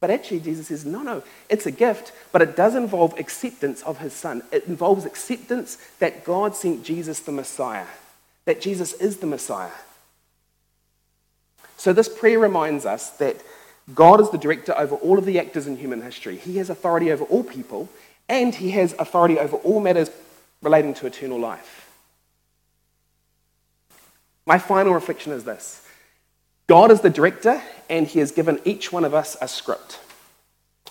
But 0.04 0.10
actually, 0.10 0.40
Jesus 0.40 0.66
says, 0.66 0.84
no, 0.84 1.00
no, 1.00 1.22
it's 1.48 1.64
a 1.64 1.70
gift, 1.70 2.12
but 2.30 2.42
it 2.42 2.56
does 2.56 2.74
involve 2.74 3.18
acceptance 3.18 3.80
of 3.84 4.00
his 4.00 4.12
son. 4.12 4.42
It 4.52 4.66
involves 4.66 5.06
acceptance 5.06 5.78
that 5.98 6.24
God 6.24 6.54
sent 6.54 6.84
Jesus 6.84 7.20
the 7.20 7.32
Messiah, 7.32 7.86
that 8.44 8.60
Jesus 8.60 8.92
is 8.92 9.16
the 9.16 9.26
Messiah. 9.26 9.70
So 11.78 11.94
this 11.94 12.10
prayer 12.10 12.38
reminds 12.38 12.84
us 12.84 13.08
that 13.12 13.42
God 13.94 14.20
is 14.20 14.28
the 14.28 14.36
director 14.36 14.74
over 14.76 14.94
all 14.96 15.16
of 15.16 15.24
the 15.24 15.38
actors 15.38 15.66
in 15.66 15.78
human 15.78 16.02
history. 16.02 16.36
He 16.36 16.58
has 16.58 16.68
authority 16.68 17.10
over 17.10 17.24
all 17.24 17.42
people, 17.42 17.88
and 18.28 18.54
he 18.54 18.72
has 18.72 18.94
authority 18.98 19.38
over 19.38 19.56
all 19.56 19.80
matters 19.80 20.10
relating 20.60 20.92
to 20.92 21.06
eternal 21.06 21.40
life. 21.40 21.90
My 24.44 24.58
final 24.58 24.92
reflection 24.92 25.32
is 25.32 25.44
this 25.44 25.83
God 26.66 26.90
is 26.90 27.02
the 27.02 27.10
director, 27.10 27.62
and 27.90 28.06
He 28.06 28.20
has 28.20 28.32
given 28.32 28.60
each 28.64 28.92
one 28.92 29.04
of 29.04 29.12
us 29.14 29.36
a 29.40 29.48
script. 29.48 30.00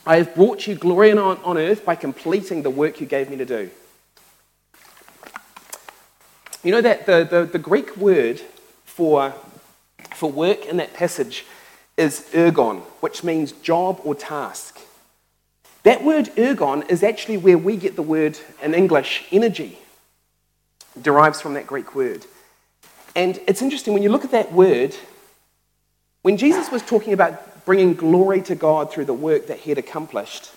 I 0.06 0.18
have 0.18 0.36
brought 0.36 0.68
you 0.68 0.76
glory 0.76 1.12
on, 1.12 1.38
on 1.44 1.58
earth 1.58 1.86
by 1.86 1.96
completing 1.96 2.62
the 2.62 2.70
work 2.70 3.00
you 3.00 3.08
gave 3.08 3.30
me 3.30 3.38
to 3.38 3.46
do. 3.46 3.70
You 6.64 6.72
know 6.72 6.82
that 6.82 7.06
the, 7.06 7.28
the, 7.30 7.46
the 7.46 7.60
Greek 7.60 7.98
word 7.98 8.42
for, 8.86 9.34
for 10.14 10.32
work 10.32 10.66
in 10.66 10.78
that 10.78 10.94
passage 10.94 11.46
is 11.98 12.28
ergon, 12.34 12.82
which 13.02 13.24
means 13.24 13.52
job 13.52 14.00
or 14.04 14.14
task. 14.16 14.80
That 15.84 16.04
word 16.04 16.28
ergon 16.36 16.90
is 16.90 17.04
actually 17.04 17.38
where 17.38 17.58
we 17.58 17.78
get 17.78 17.96
the 17.96 18.02
word 18.02 18.40
in 18.62 18.74
English 18.74 19.26
energy, 19.32 19.80
derives 21.02 21.42
from 21.42 21.56
that 21.56 21.68
Greek 21.68 21.96
word. 21.96 22.26
And 23.16 23.40
it's 23.48 23.62
interesting 23.62 23.94
when 23.94 24.04
you 24.04 24.10
look 24.10 24.24
at 24.24 24.32
that 24.32 24.54
word, 24.54 24.96
when 26.24 26.38
Jesus 26.38 26.72
was 26.72 26.82
talking 26.82 27.14
about 27.14 27.66
bringing 27.66 27.94
glory 27.94 28.42
to 28.44 28.56
God 28.56 28.92
through 28.92 29.06
the 29.06 29.14
work 29.14 29.48
that 29.48 29.60
he 29.60 29.70
had 29.70 29.78
accomplished, 29.78 30.52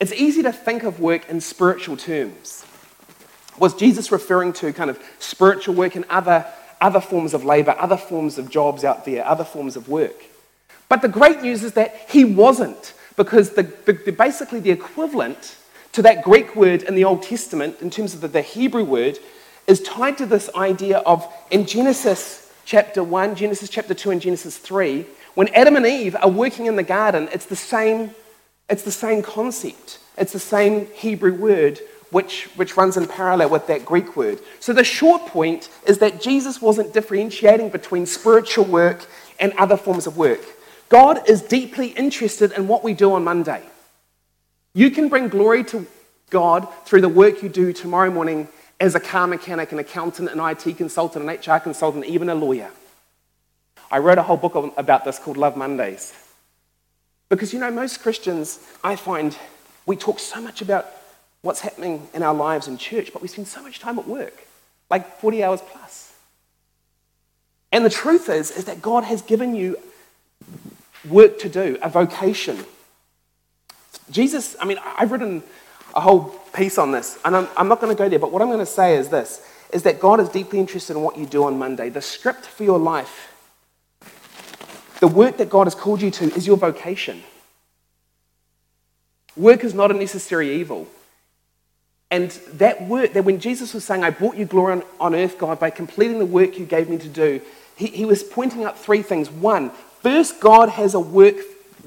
it's 0.00 0.12
easy 0.12 0.42
to 0.42 0.52
think 0.52 0.82
of 0.84 1.00
work 1.00 1.28
in 1.28 1.40
spiritual 1.40 1.96
terms. 1.96 2.64
Was 3.58 3.74
Jesus 3.74 4.12
referring 4.12 4.52
to 4.54 4.72
kind 4.72 4.90
of 4.90 5.02
spiritual 5.18 5.74
work 5.74 5.96
and 5.96 6.04
other, 6.10 6.46
other 6.80 7.00
forms 7.00 7.34
of 7.34 7.44
labor, 7.44 7.74
other 7.78 7.96
forms 7.96 8.38
of 8.38 8.50
jobs 8.50 8.84
out 8.84 9.04
there, 9.04 9.26
other 9.26 9.44
forms 9.44 9.76
of 9.76 9.88
work? 9.88 10.24
But 10.88 11.00
the 11.00 11.08
great 11.08 11.40
news 11.42 11.62
is 11.62 11.72
that 11.72 11.94
he 12.08 12.24
wasn't, 12.24 12.92
because 13.16 13.50
the, 13.50 13.62
the, 13.62 13.94
the 13.94 14.12
basically 14.12 14.60
the 14.60 14.70
equivalent 14.70 15.56
to 15.92 16.02
that 16.02 16.22
Greek 16.22 16.54
word 16.56 16.82
in 16.82 16.94
the 16.94 17.04
Old 17.04 17.22
Testament, 17.22 17.80
in 17.80 17.88
terms 17.88 18.12
of 18.14 18.20
the, 18.20 18.28
the 18.28 18.42
Hebrew 18.42 18.84
word, 18.84 19.18
is 19.66 19.80
tied 19.82 20.18
to 20.18 20.26
this 20.26 20.50
idea 20.54 20.98
of 20.98 21.26
in 21.50 21.66
Genesis 21.66 22.41
chapter 22.72 23.04
1, 23.04 23.34
Genesis 23.34 23.68
chapter 23.68 23.92
2, 23.92 24.12
and 24.12 24.22
Genesis 24.22 24.56
3, 24.56 25.04
when 25.34 25.48
Adam 25.48 25.76
and 25.76 25.84
Eve 25.84 26.16
are 26.16 26.30
working 26.30 26.64
in 26.64 26.76
the 26.76 26.82
garden, 26.82 27.28
it's 27.30 27.44
the 27.44 27.54
same, 27.54 28.12
it's 28.70 28.82
the 28.82 28.90
same 28.90 29.20
concept. 29.20 29.98
It's 30.16 30.32
the 30.32 30.38
same 30.38 30.86
Hebrew 30.94 31.34
word 31.34 31.80
which, 32.10 32.44
which 32.56 32.74
runs 32.78 32.96
in 32.96 33.06
parallel 33.06 33.50
with 33.50 33.66
that 33.66 33.84
Greek 33.84 34.16
word. 34.16 34.40
So 34.58 34.72
the 34.72 34.84
short 34.84 35.26
point 35.26 35.68
is 35.86 35.98
that 35.98 36.22
Jesus 36.22 36.62
wasn't 36.62 36.94
differentiating 36.94 37.68
between 37.68 38.06
spiritual 38.06 38.64
work 38.64 39.04
and 39.38 39.52
other 39.58 39.76
forms 39.76 40.06
of 40.06 40.16
work. 40.16 40.40
God 40.88 41.28
is 41.28 41.42
deeply 41.42 41.88
interested 41.88 42.52
in 42.52 42.68
what 42.68 42.82
we 42.82 42.94
do 42.94 43.12
on 43.12 43.22
Monday. 43.22 43.62
You 44.72 44.90
can 44.90 45.10
bring 45.10 45.28
glory 45.28 45.62
to 45.64 45.86
God 46.30 46.66
through 46.86 47.02
the 47.02 47.10
work 47.10 47.42
you 47.42 47.50
do 47.50 47.74
tomorrow 47.74 48.10
morning 48.10 48.48
as 48.82 48.96
a 48.96 49.00
car 49.00 49.28
mechanic, 49.28 49.70
an 49.70 49.78
accountant, 49.78 50.28
an 50.28 50.40
IT 50.40 50.76
consultant, 50.76 51.24
an 51.24 51.30
HR 51.30 51.60
consultant, 51.60 52.04
even 52.04 52.28
a 52.28 52.34
lawyer. 52.34 52.68
I 53.92 53.98
wrote 53.98 54.18
a 54.18 54.24
whole 54.24 54.36
book 54.36 54.74
about 54.76 55.04
this 55.04 55.20
called 55.20 55.36
Love 55.36 55.56
Mondays. 55.56 56.12
Because, 57.28 57.52
you 57.52 57.60
know, 57.60 57.70
most 57.70 58.02
Christians, 58.02 58.58
I 58.82 58.96
find, 58.96 59.38
We 59.86 59.94
talk 59.96 60.18
so 60.18 60.40
much 60.40 60.62
about 60.62 60.86
what's 61.42 61.60
happening 61.60 62.08
in 62.12 62.24
our 62.24 62.34
lives 62.34 62.66
in 62.66 62.76
church, 62.76 63.12
but 63.12 63.22
we 63.22 63.28
spend 63.28 63.46
so 63.46 63.62
much 63.62 63.78
time 63.78 64.00
at 64.00 64.08
work, 64.08 64.46
like 64.90 65.20
40 65.20 65.44
hours 65.44 65.60
plus. 65.60 66.12
And 67.70 67.84
the 67.84 67.90
truth 67.90 68.28
is, 68.28 68.50
is 68.50 68.64
that 68.64 68.82
God 68.82 69.04
has 69.04 69.22
given 69.22 69.54
you 69.54 69.76
work 71.08 71.38
to 71.38 71.48
do, 71.48 71.78
a 71.82 71.88
vocation. 71.88 72.64
Jesus, 74.10 74.56
I 74.60 74.64
mean, 74.64 74.78
I've 74.84 75.12
written 75.12 75.44
a 75.94 76.00
whole 76.00 76.24
piece 76.54 76.78
on 76.78 76.92
this, 76.92 77.18
and 77.24 77.36
I'm, 77.36 77.48
I'm 77.56 77.68
not 77.68 77.80
going 77.80 77.94
to 77.94 77.98
go 77.98 78.08
there, 78.08 78.18
but 78.18 78.32
what 78.32 78.42
I'm 78.42 78.48
going 78.48 78.58
to 78.58 78.66
say 78.66 78.96
is 78.96 79.08
this, 79.08 79.46
is 79.72 79.82
that 79.84 80.00
God 80.00 80.20
is 80.20 80.28
deeply 80.28 80.58
interested 80.58 80.96
in 80.96 81.02
what 81.02 81.16
you 81.16 81.26
do 81.26 81.44
on 81.44 81.58
Monday. 81.58 81.88
The 81.88 82.02
script 82.02 82.44
for 82.46 82.64
your 82.64 82.78
life, 82.78 83.32
the 85.00 85.08
work 85.08 85.38
that 85.38 85.50
God 85.50 85.64
has 85.64 85.74
called 85.74 86.02
you 86.02 86.10
to 86.12 86.24
is 86.34 86.46
your 86.46 86.56
vocation. 86.56 87.22
Work 89.36 89.64
is 89.64 89.74
not 89.74 89.90
a 89.90 89.94
necessary 89.94 90.54
evil. 90.56 90.86
And 92.10 92.30
that 92.54 92.86
work, 92.86 93.14
that 93.14 93.24
when 93.24 93.40
Jesus 93.40 93.72
was 93.72 93.84
saying, 93.84 94.04
I 94.04 94.10
brought 94.10 94.36
you 94.36 94.44
glory 94.44 94.74
on, 94.74 94.82
on 95.00 95.14
earth, 95.14 95.38
God, 95.38 95.58
by 95.58 95.70
completing 95.70 96.18
the 96.18 96.26
work 96.26 96.58
you 96.58 96.66
gave 96.66 96.90
me 96.90 96.98
to 96.98 97.08
do, 97.08 97.40
he, 97.74 97.86
he 97.86 98.04
was 98.04 98.22
pointing 98.22 98.64
out 98.64 98.78
three 98.78 99.00
things. 99.00 99.30
One, 99.30 99.70
first, 100.02 100.38
God 100.38 100.68
has 100.68 100.92
a 100.92 101.00
work, 101.00 101.36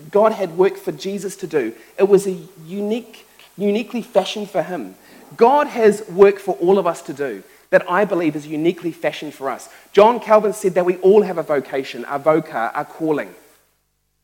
God 0.10 0.32
had 0.32 0.58
work 0.58 0.78
for 0.78 0.92
Jesus 0.92 1.36
to 1.38 1.48
do. 1.48 1.74
It 2.00 2.10
was 2.10 2.26
a 2.26 2.38
unique, 2.66 3.25
uniquely 3.58 4.02
fashioned 4.02 4.50
for 4.50 4.64
him. 4.64 4.96
God 5.38 5.68
has 5.68 6.08
work 6.10 6.40
for 6.40 6.56
all 6.56 6.78
of 6.78 6.88
us 6.88 7.02
to 7.04 7.14
do 7.14 7.44
that 7.70 7.90
I 7.90 8.06
believe 8.06 8.36
is 8.36 8.48
uniquely 8.48 8.92
fashioned 8.92 9.34
for 9.34 9.50
us. 9.50 9.70
John 9.92 10.20
Calvin 10.20 10.54
said 10.54 10.76
that 10.76 10.86
we 10.86 10.98
all 10.98 11.24
have 11.24 11.38
a 11.38 11.44
vocation, 11.44 12.06
a 12.06 12.20
voca, 12.20 12.72
a 12.76 12.86
calling. 12.86 13.34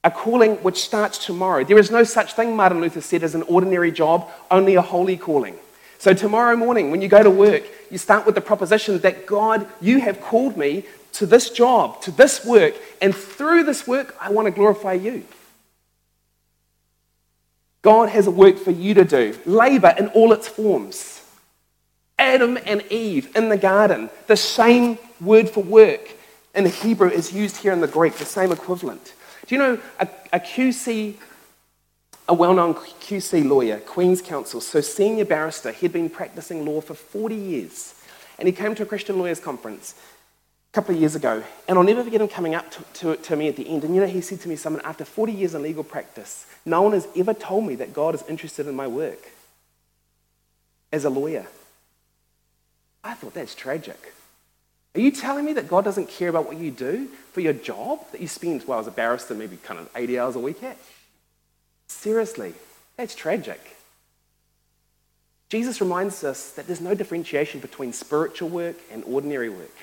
A 0.04 0.12
calling 0.12 0.56
which 0.58 0.82
starts 0.82 1.24
tomorrow. 1.26 1.64
There 1.64 1.78
is 1.78 1.92
no 1.92 2.04
such 2.04 2.34
thing, 2.34 2.56
Martin 2.56 2.82
Luther 2.82 3.02
said, 3.02 3.24
as 3.24 3.36
an 3.36 3.44
ordinary 3.44 3.92
job, 3.92 4.30
only 4.50 4.76
a 4.76 4.82
holy 4.82 5.18
calling. 5.18 5.56
So, 6.00 6.14
tomorrow 6.14 6.56
morning, 6.56 6.90
when 6.90 7.02
you 7.02 7.08
go 7.08 7.22
to 7.22 7.30
work, 7.30 7.64
you 7.92 8.00
start 8.00 8.26
with 8.26 8.34
the 8.34 8.42
proposition 8.42 8.98
that 9.00 9.28
God, 9.28 9.68
you 9.82 10.00
have 10.00 10.20
called 10.20 10.58
me 10.58 10.86
to 11.14 11.26
this 11.26 11.50
job, 11.50 12.02
to 12.02 12.12
this 12.12 12.44
work, 12.44 12.74
and 13.02 13.14
through 13.14 13.64
this 13.66 13.86
work, 13.86 14.16
I 14.20 14.32
want 14.32 14.48
to 14.48 14.52
glorify 14.52 14.94
you. 14.94 15.26
God 17.82 18.10
has 18.10 18.28
a 18.28 18.32
work 18.32 18.58
for 18.58 18.72
you 18.72 18.94
to 18.94 19.04
do, 19.04 19.38
labor 19.46 19.94
in 19.98 20.08
all 20.10 20.34
its 20.34 20.48
forms. 20.48 21.24
Adam 22.20 22.58
and 22.66 22.84
Eve 22.92 23.36
in 23.36 23.50
the 23.50 23.58
garden, 23.58 24.10
the 24.28 24.38
same 24.38 25.00
word 25.20 25.50
for 25.50 25.64
work 25.64 26.12
in 26.54 26.64
the 26.64 26.70
Hebrew 26.70 27.10
is 27.10 27.34
used 27.34 27.58
here 27.58 27.74
in 27.74 27.82
the 27.82 27.88
Greek, 27.88 28.14
the 28.16 28.26
same 28.26 28.52
equivalent. 28.52 29.14
Do 29.48 29.56
you 29.56 29.60
know 29.60 29.80
a, 30.00 30.08
a 30.34 30.40
QC, 30.40 31.16
a 32.28 32.34
well 32.34 32.54
known 32.54 32.76
QC 32.76 33.48
lawyer, 33.48 33.80
Queen's 33.80 34.22
Counsel, 34.22 34.62
so 34.62 34.82
senior 34.82 35.26
barrister, 35.26 35.72
he'd 35.72 35.94
been 35.94 36.10
practicing 36.10 36.66
law 36.66 36.82
for 36.82 36.94
40 36.94 37.36
years. 37.36 37.96
And 38.38 38.48
he 38.48 38.52
came 38.54 38.76
to 38.76 38.84
a 38.84 38.86
Christian 38.86 39.18
lawyers 39.18 39.40
conference 39.40 39.96
a 40.72 40.74
couple 40.74 40.96
of 40.96 41.02
years 41.02 41.16
ago, 41.16 41.44
and 41.68 41.78
I'll 41.78 41.84
never 41.84 42.04
forget 42.04 42.22
him 42.22 42.30
coming 42.30 42.56
up 42.56 42.72
to, 42.72 42.84
to, 42.94 43.16
to 43.18 43.36
me 43.36 43.50
at 43.50 43.58
the 43.58 43.68
end. 43.68 43.84
And 43.84 43.94
you 43.94 44.00
know, 44.00 44.08
he 44.08 44.22
said 44.22 44.40
to 44.42 44.50
me, 44.50 44.56
Someone, 44.56 44.82
after 44.86 45.04
40 45.04 45.34
years 45.34 45.54
in 45.54 45.62
legal 45.62 45.84
practice, 45.84 46.46
no 46.66 46.82
one 46.82 46.94
has 46.94 47.08
ever 47.16 47.34
told 47.34 47.66
me 47.66 47.76
that 47.76 47.94
God 47.94 48.16
is 48.16 48.24
interested 48.30 48.68
in 48.68 48.76
my 48.76 48.88
work 48.88 49.20
as 50.94 51.04
a 51.04 51.10
lawyer. 51.10 51.46
I 53.04 53.16
thought 53.16 53.34
that's 53.34 53.54
tragic. 53.54 54.14
Are 54.96 55.02
you 55.02 55.12
telling 55.12 55.46
me 55.46 55.54
that 55.54 55.68
God 55.68 55.84
doesn't 55.84 56.10
care 56.10 56.30
about 56.30 56.48
what 56.48 56.58
you 56.58 56.72
do 56.72 57.08
for 57.34 57.42
your 57.42 57.54
job 57.54 58.00
that 58.12 58.22
you 58.22 58.28
spend, 58.28 58.66
well, 58.66 58.80
as 58.80 58.88
a 58.88 58.92
barrister, 58.92 59.34
maybe 59.34 59.58
kind 59.58 59.80
of 59.80 59.90
80 59.96 60.20
hours 60.20 60.36
a 60.36 60.40
week 60.40 60.62
at? 60.64 60.78
Seriously, 61.88 62.54
that's 62.98 63.16
tragic. 63.16 63.60
Jesus 65.50 65.82
reminds 65.82 66.24
us 66.24 66.52
that 66.52 66.68
there's 66.68 66.80
no 66.80 66.94
differentiation 66.94 67.60
between 67.60 67.92
spiritual 67.92 68.48
work 68.48 68.78
and 68.90 69.04
ordinary 69.06 69.50
work. 69.50 69.76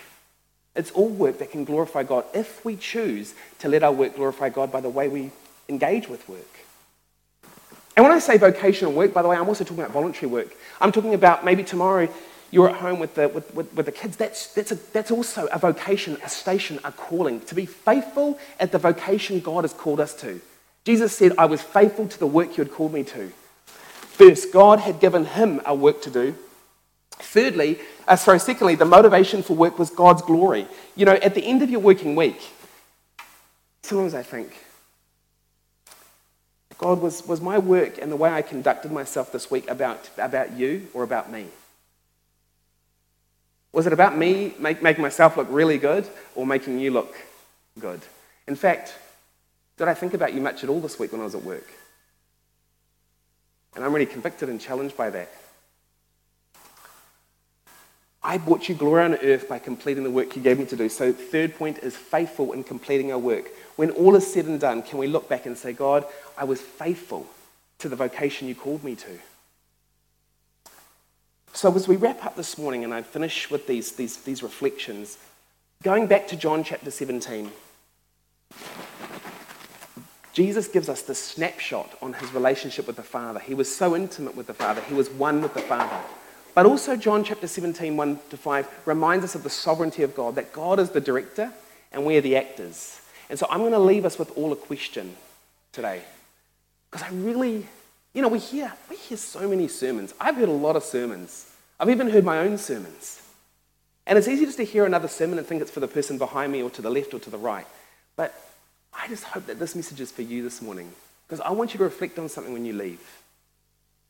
It's 0.79 0.93
all 0.93 1.09
work 1.09 1.39
that 1.41 1.51
can 1.51 1.65
glorify 1.65 2.05
God 2.05 2.25
if 2.33 2.65
we 2.65 2.77
choose 2.77 3.35
to 3.59 3.69
let 3.69 3.83
our 3.83 3.93
work 3.93 4.15
glorify 4.15 4.49
God 4.49 4.71
by 4.71 4.81
the 4.81 4.89
way 4.89 5.09
we 5.09 5.33
engage 5.69 6.09
with 6.09 6.27
work. 6.29 6.59
And 7.97 8.05
when 8.05 8.13
I 8.13 8.21
say 8.21 8.39
vocational 8.39 8.93
work, 8.93 9.13
by 9.13 9.23
the 9.23 9.29
way, 9.29 9.37
I'm 9.37 9.49
also 9.49 9.65
talking 9.65 9.81
about 9.81 9.91
voluntary 9.91 10.31
work. 10.31 10.55
I'm 10.81 10.93
talking 10.93 11.15
about 11.15 11.45
maybe 11.45 11.65
tomorrow 11.65 12.09
you're 12.53 12.71
at 12.71 12.77
home 12.77 13.01
with 13.01 13.17
the, 13.17 13.29
with, 13.29 13.53
with, 13.55 13.75
with 13.75 13.87
the 13.87 13.93
kids. 13.93 14.17
That's, 14.17 14.55
that's, 14.55 14.71
a, 14.71 14.77
that's 14.93 15.11
also 15.11 15.47
a 15.47 15.59
vocation, 15.59 16.17
a 16.25 16.29
station, 16.29 16.79
a 16.85 16.93
calling. 16.93 17.41
To 17.41 17.57
be 17.57 17.67
faithful 17.67 18.39
at 18.61 18.71
the 18.71 18.79
vocation 18.79 19.41
God 19.41 19.65
has 19.65 19.73
called 19.73 19.99
us 19.99 20.15
to. 20.21 20.41
Jesus 20.85 21.15
said, 21.15 21.33
I 21.37 21.47
was 21.47 21.61
faithful 21.61 22.07
to 22.07 22.19
the 22.19 22.27
work 22.27 22.57
you 22.57 22.63
had 22.63 22.73
called 22.73 22.93
me 22.93 23.03
to. 23.03 23.33
First, 23.67 24.53
God 24.53 24.79
had 24.79 25.01
given 25.01 25.25
him 25.25 25.61
a 25.67 25.75
work 25.75 26.01
to 26.03 26.11
do. 26.11 26.37
Thirdly, 27.21 27.79
uh, 28.07 28.17
sorry, 28.17 28.41
secondly, 28.41 28.75
the 28.75 28.85
motivation 28.85 29.43
for 29.43 29.55
work 29.55 29.79
was 29.79 29.91
God's 29.91 30.23
glory. 30.23 30.67
You 30.97 31.05
know, 31.05 31.15
at 31.15 31.35
the 31.35 31.45
end 31.45 31.63
of 31.63 31.71
your 31.71 31.81
working 31.81 32.17
week, 32.17 32.41
sometimes 33.83 34.15
I 34.15 34.23
think, 34.23 34.57
God, 36.79 37.01
was, 37.01 37.27
was 37.27 37.41
my 37.41 37.59
work 37.59 37.99
and 38.01 38.11
the 38.11 38.17
way 38.17 38.31
I 38.31 38.43
conducted 38.43 38.93
myself 38.93 39.33
this 39.33 39.51
week 39.51 39.69
about, 39.69 40.09
about 40.17 40.53
you 40.53 40.89
or 40.95 41.03
about 41.03 41.31
me? 41.31 41.47
Was 43.73 43.87
it 43.87 43.93
about 43.93 44.17
me 44.17 44.55
make, 44.59 44.83
making 44.83 45.03
myself 45.03 45.37
look 45.37 45.49
really 45.51 45.79
good 45.79 46.09
or 46.35 46.47
making 46.47 46.79
you 46.79 46.91
look 46.91 47.15
good? 47.79 48.01
In 48.47 48.57
fact, 48.57 48.95
did 49.77 49.89
I 49.89 49.95
think 49.95 50.15
about 50.15 50.35
you 50.35 50.41
much 50.41 50.65
at 50.65 50.71
all 50.71 50.81
this 50.81 50.99
week 50.99 51.13
when 51.13 51.21
I 51.21 51.25
was 51.25 51.35
at 51.35 51.43
work? 51.43 51.69
And 53.75 53.85
I'm 53.85 53.93
really 53.93 54.07
convicted 54.07 54.49
and 54.49 54.61
challenged 54.61 54.97
by 54.97 55.11
that. 55.11 55.31
I 58.29 58.37
brought 58.37 58.69
you 58.69 58.75
glory 58.75 59.05
on 59.05 59.15
earth 59.15 59.49
by 59.49 59.59
completing 59.59 60.05
the 60.05 60.11
work 60.11 60.37
you 60.37 60.43
gave 60.43 60.59
me 60.59 60.67
to 60.67 60.77
do. 60.77 60.91
So, 60.91 61.15
third 61.15 61.55
point 61.55 61.79
is 61.79 61.97
faithful 61.97 62.53
in 62.53 62.63
completing 62.63 63.11
our 63.11 63.19
work. 63.19 63.47
When 63.77 63.91
all 63.93 64.15
is 64.17 64.31
said 64.31 64.45
and 64.45 64.61
done, 64.61 64.83
can 64.83 64.99
we 64.99 65.07
look 65.07 65.31
back 65.31 65.47
and 65.47 65.57
say, 65.57 65.73
God, 65.73 66.05
I 66.37 66.45
was 66.45 66.61
faithful 66.61 67.27
to 67.79 67.89
the 67.89 67.97
vocation 67.97 68.47
you 68.47 68.55
called 68.55 68.85
me 68.85 68.97
to? 68.97 69.19
So, 71.55 71.75
as 71.75 71.89
we 71.89 71.97
wrap 71.97 72.23
up 72.23 72.37
this 72.37 72.59
morning 72.59 72.85
and 72.85 72.93
I 72.93 73.01
finish 73.01 73.51
with 73.51 73.67
these, 73.67 73.93
these, 73.93 74.19
these 74.19 74.43
reflections, 74.43 75.17
going 75.83 76.07
back 76.07 76.29
to 76.29 76.37
John 76.37 76.63
chapter 76.63 76.91
17, 76.91 77.51
Jesus 80.35 80.69
gives 80.69 80.91
us 80.91 81.01
this 81.01 81.19
snapshot 81.19 81.97
on 82.03 82.13
his 82.13 82.35
relationship 82.35 82.87
with 82.87 82.97
the 82.97 83.03
Father. 83.03 83.41
He 83.41 83.55
was 83.55 83.75
so 83.75 83.97
intimate 83.97 84.37
with 84.37 84.49
the 84.49 84.55
Father, 84.55 84.83
he 84.83 84.93
was 84.93 85.09
one 85.09 85.41
with 85.41 85.55
the 85.55 85.63
Father. 85.63 85.99
But 86.59 86.67
also, 86.67 86.97
John 86.97 87.23
chapter 87.23 87.47
17, 87.47 87.97
1 87.97 88.19
to 88.31 88.37
5, 88.37 88.81
reminds 88.85 89.25
us 89.25 89.37
of 89.37 89.45
the 89.45 89.49
sovereignty 89.49 90.03
of 90.03 90.17
God, 90.17 90.35
that 90.35 90.53
God 90.53 90.81
is 90.81 90.91
the 90.91 91.01
director 91.01 91.53
and 91.93 92.05
we 92.05 92.17
are 92.17 92.21
the 92.21 92.35
actors. 92.35 93.01
And 93.31 93.39
so 93.39 93.47
I'm 93.49 93.61
going 93.61 93.71
to 93.71 93.79
leave 93.79 94.05
us 94.05 94.19
with 94.19 94.37
all 94.37 94.53
a 94.53 94.57
question 94.57 95.15
today. 95.71 96.03
Because 96.91 97.07
I 97.07 97.15
really, 97.15 97.65
you 98.13 98.23
know, 98.23 98.27
we 98.27 98.41
hear, 98.41 98.73
we 98.91 98.97
hear 98.97 99.17
so 99.17 99.49
many 99.49 99.69
sermons. 99.69 100.13
I've 100.21 100.35
heard 100.35 100.49
a 100.49 100.51
lot 100.51 100.75
of 100.75 100.83
sermons. 100.83 101.49
I've 101.79 101.91
even 101.91 102.11
heard 102.11 102.25
my 102.25 102.39
own 102.41 102.59
sermons. 102.59 103.23
And 104.05 104.19
it's 104.19 104.27
easy 104.27 104.45
just 104.45 104.57
to 104.57 104.65
hear 104.65 104.85
another 104.85 105.07
sermon 105.07 105.39
and 105.39 105.47
think 105.47 105.63
it's 105.63 105.71
for 105.71 105.79
the 105.79 105.87
person 105.87 106.19
behind 106.19 106.51
me 106.51 106.61
or 106.61 106.71
to 106.71 106.83
the 106.83 106.91
left 106.91 107.15
or 107.15 107.21
to 107.21 107.31
the 107.31 107.39
right. 107.39 107.69
But 108.17 108.35
I 108.93 109.07
just 109.07 109.23
hope 109.23 109.47
that 109.47 109.61
this 109.61 109.77
message 109.77 110.01
is 110.01 110.11
for 110.11 110.23
you 110.23 110.43
this 110.43 110.61
morning. 110.61 110.91
Because 111.29 111.41
I 111.41 111.53
want 111.53 111.73
you 111.73 111.79
to 111.79 111.85
reflect 111.85 112.19
on 112.19 112.29
something 112.29 112.53
when 112.53 112.65
you 112.65 112.73
leave. 112.73 113.23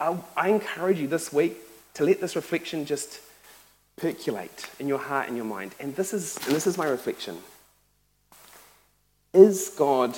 I, 0.01 0.17
I 0.35 0.49
encourage 0.49 0.99
you 0.99 1.09
this 1.09 1.31
week 1.31 1.59
to 1.95 2.05
let 2.05 2.21
this 2.21 2.37
reflection 2.37 2.85
just 2.85 3.21
percolate 3.97 4.71
in 4.79 4.89
your 4.89 4.99
heart 4.99 5.29
and 5.29 5.37
your 5.37 5.47
mind. 5.47 5.75
And 5.81 5.95
this 5.97 6.15
is, 6.15 6.37
and 6.47 6.55
this 6.55 6.67
is 6.67 6.79
my 6.79 6.87
reflection. 6.87 7.39
Is 9.33 9.69
God, 9.77 10.17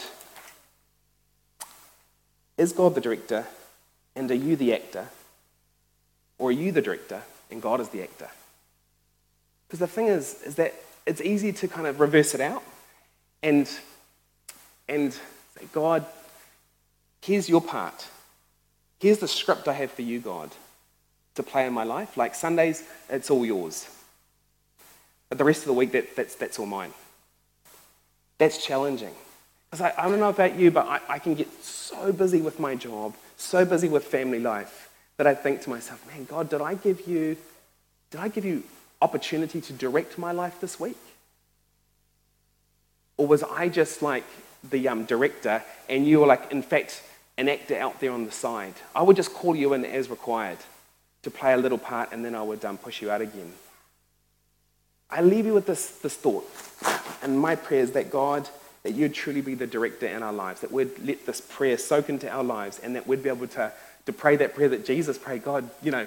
is 2.56 2.72
God 2.72 2.94
the 2.94 3.00
director 3.00 3.46
and 4.14 4.30
are 4.30 4.34
you 4.34 4.56
the 4.56 4.74
actor? 4.74 5.08
Or 6.38 6.50
are 6.50 6.52
you 6.52 6.72
the 6.72 6.82
director 6.82 7.22
and 7.50 7.60
God 7.60 7.80
is 7.80 7.88
the 7.88 8.02
actor? 8.02 8.28
Because 9.66 9.80
the 9.80 9.86
thing 9.86 10.06
is, 10.06 10.42
is 10.42 10.56
that 10.56 10.74
it's 11.06 11.20
easy 11.20 11.52
to 11.52 11.68
kind 11.68 11.86
of 11.86 12.00
reverse 12.00 12.34
it 12.34 12.40
out 12.40 12.62
and, 13.42 13.68
and 14.88 15.12
say, 15.12 15.66
God, 15.72 16.04
here's 17.22 17.48
your 17.48 17.60
part. 17.60 18.06
Here's 18.98 19.18
the 19.18 19.28
script 19.28 19.66
I 19.66 19.72
have 19.72 19.90
for 19.90 20.02
you, 20.02 20.20
God 20.20 20.50
to 21.34 21.42
play 21.42 21.66
in 21.66 21.72
my 21.72 21.84
life. 21.84 22.16
Like 22.16 22.34
Sundays, 22.34 22.82
it's 23.08 23.30
all 23.30 23.44
yours. 23.44 23.88
But 25.28 25.38
the 25.38 25.44
rest 25.44 25.60
of 25.60 25.66
the 25.66 25.72
week, 25.74 25.92
that, 25.92 26.16
that's, 26.16 26.34
that's 26.34 26.58
all 26.58 26.66
mine. 26.66 26.92
That's 28.38 28.64
challenging. 28.64 29.14
Because 29.70 29.80
I, 29.82 29.94
I 29.96 30.08
don't 30.08 30.18
know 30.18 30.30
about 30.30 30.58
you, 30.58 30.70
but 30.70 30.86
I, 30.86 31.00
I 31.08 31.18
can 31.18 31.34
get 31.34 31.62
so 31.62 32.12
busy 32.12 32.40
with 32.40 32.58
my 32.58 32.74
job, 32.74 33.14
so 33.36 33.64
busy 33.64 33.88
with 33.88 34.04
family 34.04 34.40
life, 34.40 34.90
that 35.16 35.26
I 35.26 35.34
think 35.34 35.62
to 35.62 35.70
myself, 35.70 36.04
man, 36.06 36.24
God, 36.24 36.50
did 36.50 36.60
I 36.60 36.74
give 36.74 37.06
you, 37.06 37.36
did 38.10 38.20
I 38.20 38.28
give 38.28 38.44
you 38.44 38.64
opportunity 39.00 39.60
to 39.60 39.72
direct 39.72 40.18
my 40.18 40.32
life 40.32 40.60
this 40.60 40.80
week? 40.80 40.96
Or 43.16 43.26
was 43.26 43.42
I 43.42 43.68
just 43.68 44.02
like 44.02 44.24
the 44.68 44.88
um, 44.88 45.04
director 45.04 45.62
and 45.88 46.06
you 46.06 46.20
were 46.20 46.26
like, 46.26 46.50
in 46.50 46.62
fact, 46.62 47.02
an 47.38 47.48
actor 47.48 47.76
out 47.76 48.00
there 48.00 48.12
on 48.12 48.26
the 48.26 48.32
side. 48.32 48.74
I 48.94 49.02
would 49.02 49.16
just 49.16 49.32
call 49.32 49.54
you 49.54 49.72
in 49.74 49.84
as 49.84 50.10
required 50.10 50.58
to 51.22 51.30
play 51.30 51.52
a 51.52 51.56
little 51.56 51.78
part 51.78 52.12
and 52.12 52.24
then 52.24 52.34
I 52.34 52.42
would 52.42 52.64
um, 52.64 52.78
push 52.78 53.02
you 53.02 53.10
out 53.10 53.20
again. 53.20 53.52
I 55.10 55.22
leave 55.22 55.46
you 55.46 55.54
with 55.54 55.66
this, 55.66 55.90
this 55.98 56.14
thought. 56.14 56.48
And 57.22 57.38
my 57.38 57.56
prayer 57.56 57.80
is 57.80 57.92
that 57.92 58.10
God, 58.10 58.48
that 58.84 58.92
you'd 58.92 59.12
truly 59.12 59.40
be 59.40 59.54
the 59.54 59.66
director 59.66 60.06
in 60.06 60.22
our 60.22 60.32
lives, 60.32 60.60
that 60.60 60.72
we'd 60.72 60.90
let 61.04 61.26
this 61.26 61.40
prayer 61.40 61.76
soak 61.76 62.08
into 62.08 62.30
our 62.30 62.44
lives, 62.44 62.78
and 62.78 62.94
that 62.96 63.06
we'd 63.06 63.22
be 63.22 63.28
able 63.28 63.48
to, 63.48 63.72
to 64.06 64.12
pray 64.12 64.36
that 64.36 64.54
prayer 64.54 64.68
that 64.68 64.84
Jesus 64.84 65.18
prayed 65.18 65.44
God, 65.44 65.68
you 65.82 65.90
know, 65.90 66.06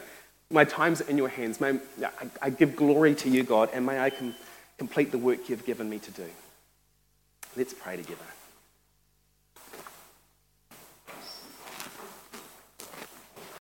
my 0.49 0.63
time's 0.63 1.01
in 1.01 1.17
your 1.17 1.29
hands. 1.29 1.59
May, 1.59 1.79
I, 2.01 2.09
I 2.41 2.49
give 2.49 2.75
glory 2.75 3.15
to 3.15 3.29
you, 3.29 3.43
God, 3.43 3.69
and 3.73 3.85
may 3.85 3.99
I 3.99 4.09
com- 4.09 4.35
complete 4.77 5.11
the 5.11 5.17
work 5.17 5.49
you've 5.49 5.65
given 5.65 5.89
me 5.89 5.99
to 5.99 6.11
do. 6.11 6.25
Let's 7.55 7.73
pray 7.73 7.97
together. 7.97 8.23